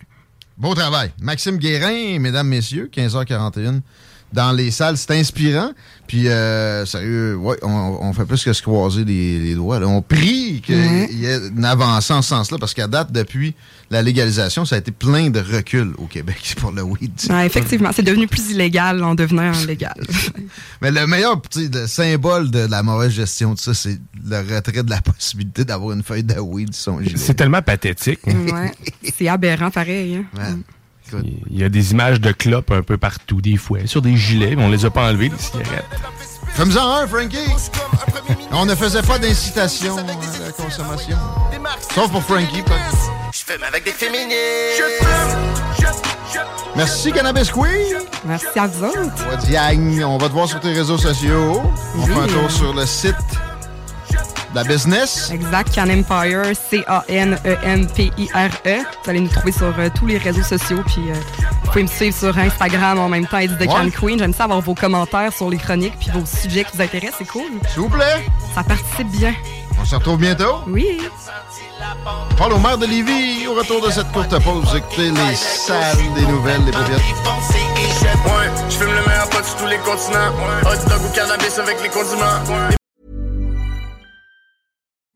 Beau 0.58 0.74
travail. 0.74 1.12
Maxime 1.20 1.56
Guérin, 1.58 2.18
mesdames, 2.18 2.48
messieurs, 2.48 2.90
15h41 2.94 3.80
dans 4.32 4.52
les 4.52 4.70
salles. 4.70 4.96
C'est 4.98 5.12
inspirant. 5.12 5.70
Puis, 6.06 6.28
euh, 6.28 6.84
sérieux, 6.84 7.36
ouais, 7.36 7.56
on, 7.62 7.98
on 8.00 8.12
fait 8.12 8.24
plus 8.24 8.42
que 8.42 8.52
se 8.52 8.60
croiser 8.62 9.04
les, 9.04 9.38
les 9.38 9.54
doigts. 9.54 9.78
là. 9.78 9.86
On 9.86 10.02
prie 10.02 10.60
qu'il 10.64 10.74
Ouais. 10.74 11.08
y 11.12 11.26
ait 11.26 11.38
une 11.54 11.64
avancée 11.64 12.12
en 12.12 12.22
ce 12.22 12.30
sens-là, 12.30 12.56
parce 12.58 12.74
qu'à 12.74 12.86
date, 12.88 13.12
depuis 13.12 13.54
la 13.90 14.02
légalisation, 14.02 14.64
ça 14.64 14.76
a 14.76 14.78
été 14.78 14.90
plein 14.90 15.30
de 15.30 15.40
recul 15.40 15.92
au 15.98 16.06
Québec 16.06 16.56
pour 16.60 16.72
le 16.72 16.82
weed. 16.82 17.12
Ouais, 17.30 17.46
effectivement, 17.46 17.90
c'est 17.94 18.02
devenu 18.02 18.26
plus 18.26 18.50
illégal 18.50 19.02
en 19.04 19.14
devenant 19.14 19.52
légal. 19.66 19.94
Mais 20.82 20.90
le 20.90 21.06
meilleur 21.06 21.40
le 21.56 21.86
symbole 21.86 22.50
de 22.50 22.60
la 22.70 22.82
mauvaise 22.82 23.12
gestion 23.12 23.54
de 23.54 23.58
ça, 23.58 23.72
c'est 23.74 23.98
le 24.28 24.54
retrait 24.56 24.82
de 24.82 24.90
la 24.90 25.00
possibilité 25.02 25.64
d'avoir 25.64 25.92
une 25.92 26.02
feuille 26.02 26.23
de 26.25 26.38
weed 26.38 26.75
sur 26.75 26.92
son 26.94 27.00
gilet. 27.02 27.16
C'est 27.16 27.35
tellement 27.35 27.62
pathétique. 27.62 28.20
hein. 28.26 28.54
ouais. 28.54 28.73
C'est 29.16 29.28
aberrant, 29.28 29.70
pareil. 29.70 30.25
hein. 30.38 30.58
Il 31.50 31.58
y 31.58 31.64
a 31.64 31.70
des 31.70 31.92
images 31.92 32.20
de 32.20 32.32
clopes 32.32 32.70
un 32.70 32.82
peu 32.82 32.99
partout, 32.99 33.40
des 33.40 33.56
fois, 33.56 33.78
sur 33.87 34.02
des 34.02 34.14
gilets, 34.16 34.54
mais 34.56 34.62
on 34.64 34.68
les 34.68 34.85
a 34.85 34.90
pas 34.90 35.08
enlevés, 35.08 35.30
les 35.30 35.38
cigarettes. 35.38 35.85
Fais-moi-en 36.52 36.97
un, 37.02 37.06
Frankie! 37.06 37.38
On 38.52 38.66
ne 38.66 38.75
faisait 38.75 39.00
pas 39.02 39.18
d'incitation 39.18 39.97
à 39.97 40.02
la 40.02 40.52
consommation. 40.52 41.16
Sauf 41.94 42.11
pour 42.11 42.23
Frankie. 42.23 42.62
Je 43.32 43.38
fume 43.52 43.62
avec 43.62 43.85
des 43.85 43.90
féministes. 43.92 44.82
Merci, 46.76 47.12
Cannabis 47.12 47.50
Queen! 47.50 47.99
Merci 48.26 48.58
à 48.58 48.66
vous 48.66 48.85
autres. 48.85 49.26
On 50.06 50.18
va 50.18 50.28
te 50.28 50.32
voir 50.32 50.47
sur 50.49 50.61
tes 50.61 50.73
réseaux 50.73 50.99
sociaux. 50.99 51.62
On 51.97 52.02
Oui. 52.04 52.06
fait 52.12 52.20
un 52.20 52.26
tour 52.26 52.50
sur 52.50 52.75
le 52.75 52.85
site 52.87 53.14
la 54.54 54.64
business. 54.64 55.30
Exact, 55.32 55.74
Can 55.74 55.88
Empire, 55.90 56.42
C-A-N-E-M-P-I-R-E. 56.70 58.76
Vous 59.04 59.10
allez 59.10 59.20
nous 59.20 59.28
trouver 59.28 59.52
sur 59.52 59.72
euh, 59.78 59.88
tous 59.94 60.06
les 60.06 60.18
réseaux 60.18 60.42
sociaux. 60.42 60.80
Puis 60.86 61.10
euh, 61.10 61.14
vous 61.62 61.68
pouvez 61.70 61.82
me 61.82 61.88
suivre 61.88 62.16
sur 62.16 62.36
Instagram 62.38 62.98
en 62.98 63.08
même 63.08 63.26
temps, 63.26 63.38
It's 63.38 63.56
the 63.58 63.66
Can. 63.66 63.90
Queen. 63.90 64.18
J'aime 64.18 64.34
ça 64.34 64.44
avoir 64.44 64.60
vos 64.60 64.74
commentaires 64.74 65.32
sur 65.32 65.50
les 65.50 65.58
chroniques 65.58 65.94
puis 65.98 66.10
vos 66.12 66.24
sujets 66.26 66.64
qui 66.64 66.76
vous 66.76 66.82
intéressent. 66.82 67.16
C'est 67.18 67.28
cool. 67.28 67.42
S'il 67.72 67.80
vous 67.82 67.88
plaît, 67.88 68.24
Ça 68.54 68.62
participe 68.62 69.08
bien. 69.10 69.34
on 69.80 69.84
se 69.84 69.94
retrouve 69.94 70.18
bientôt. 70.18 70.62
Oui. 70.66 70.98
Paul 72.36 72.52
au 72.52 72.58
maire 72.58 72.76
de 72.78 72.86
Lévis, 72.86 73.46
au 73.46 73.54
retour 73.54 73.80
de 73.86 73.90
cette 73.92 74.10
courte 74.12 74.30
pause, 74.42 74.64
vous 74.64 74.76
écoutez 74.76 75.10
les 75.10 75.34
salles 75.36 75.96
des 76.16 76.26
nouvelles, 76.26 76.64
les 76.64 76.72
paupières. 76.72 76.98
Ouais, 76.98 78.50
je 78.68 78.76
fume 78.76 78.92
le 78.92 79.06
meilleur 79.06 79.28
pot 79.30 79.44
sur 79.44 79.56
tous 79.56 79.66
les 79.66 79.78
continents. 79.78 80.32
Hot 80.62 80.88
dog 80.88 81.00
ou 81.08 81.12
cannabis 81.14 81.58
avec 81.58 81.80
les 81.82 81.88
condiments. 81.88 82.74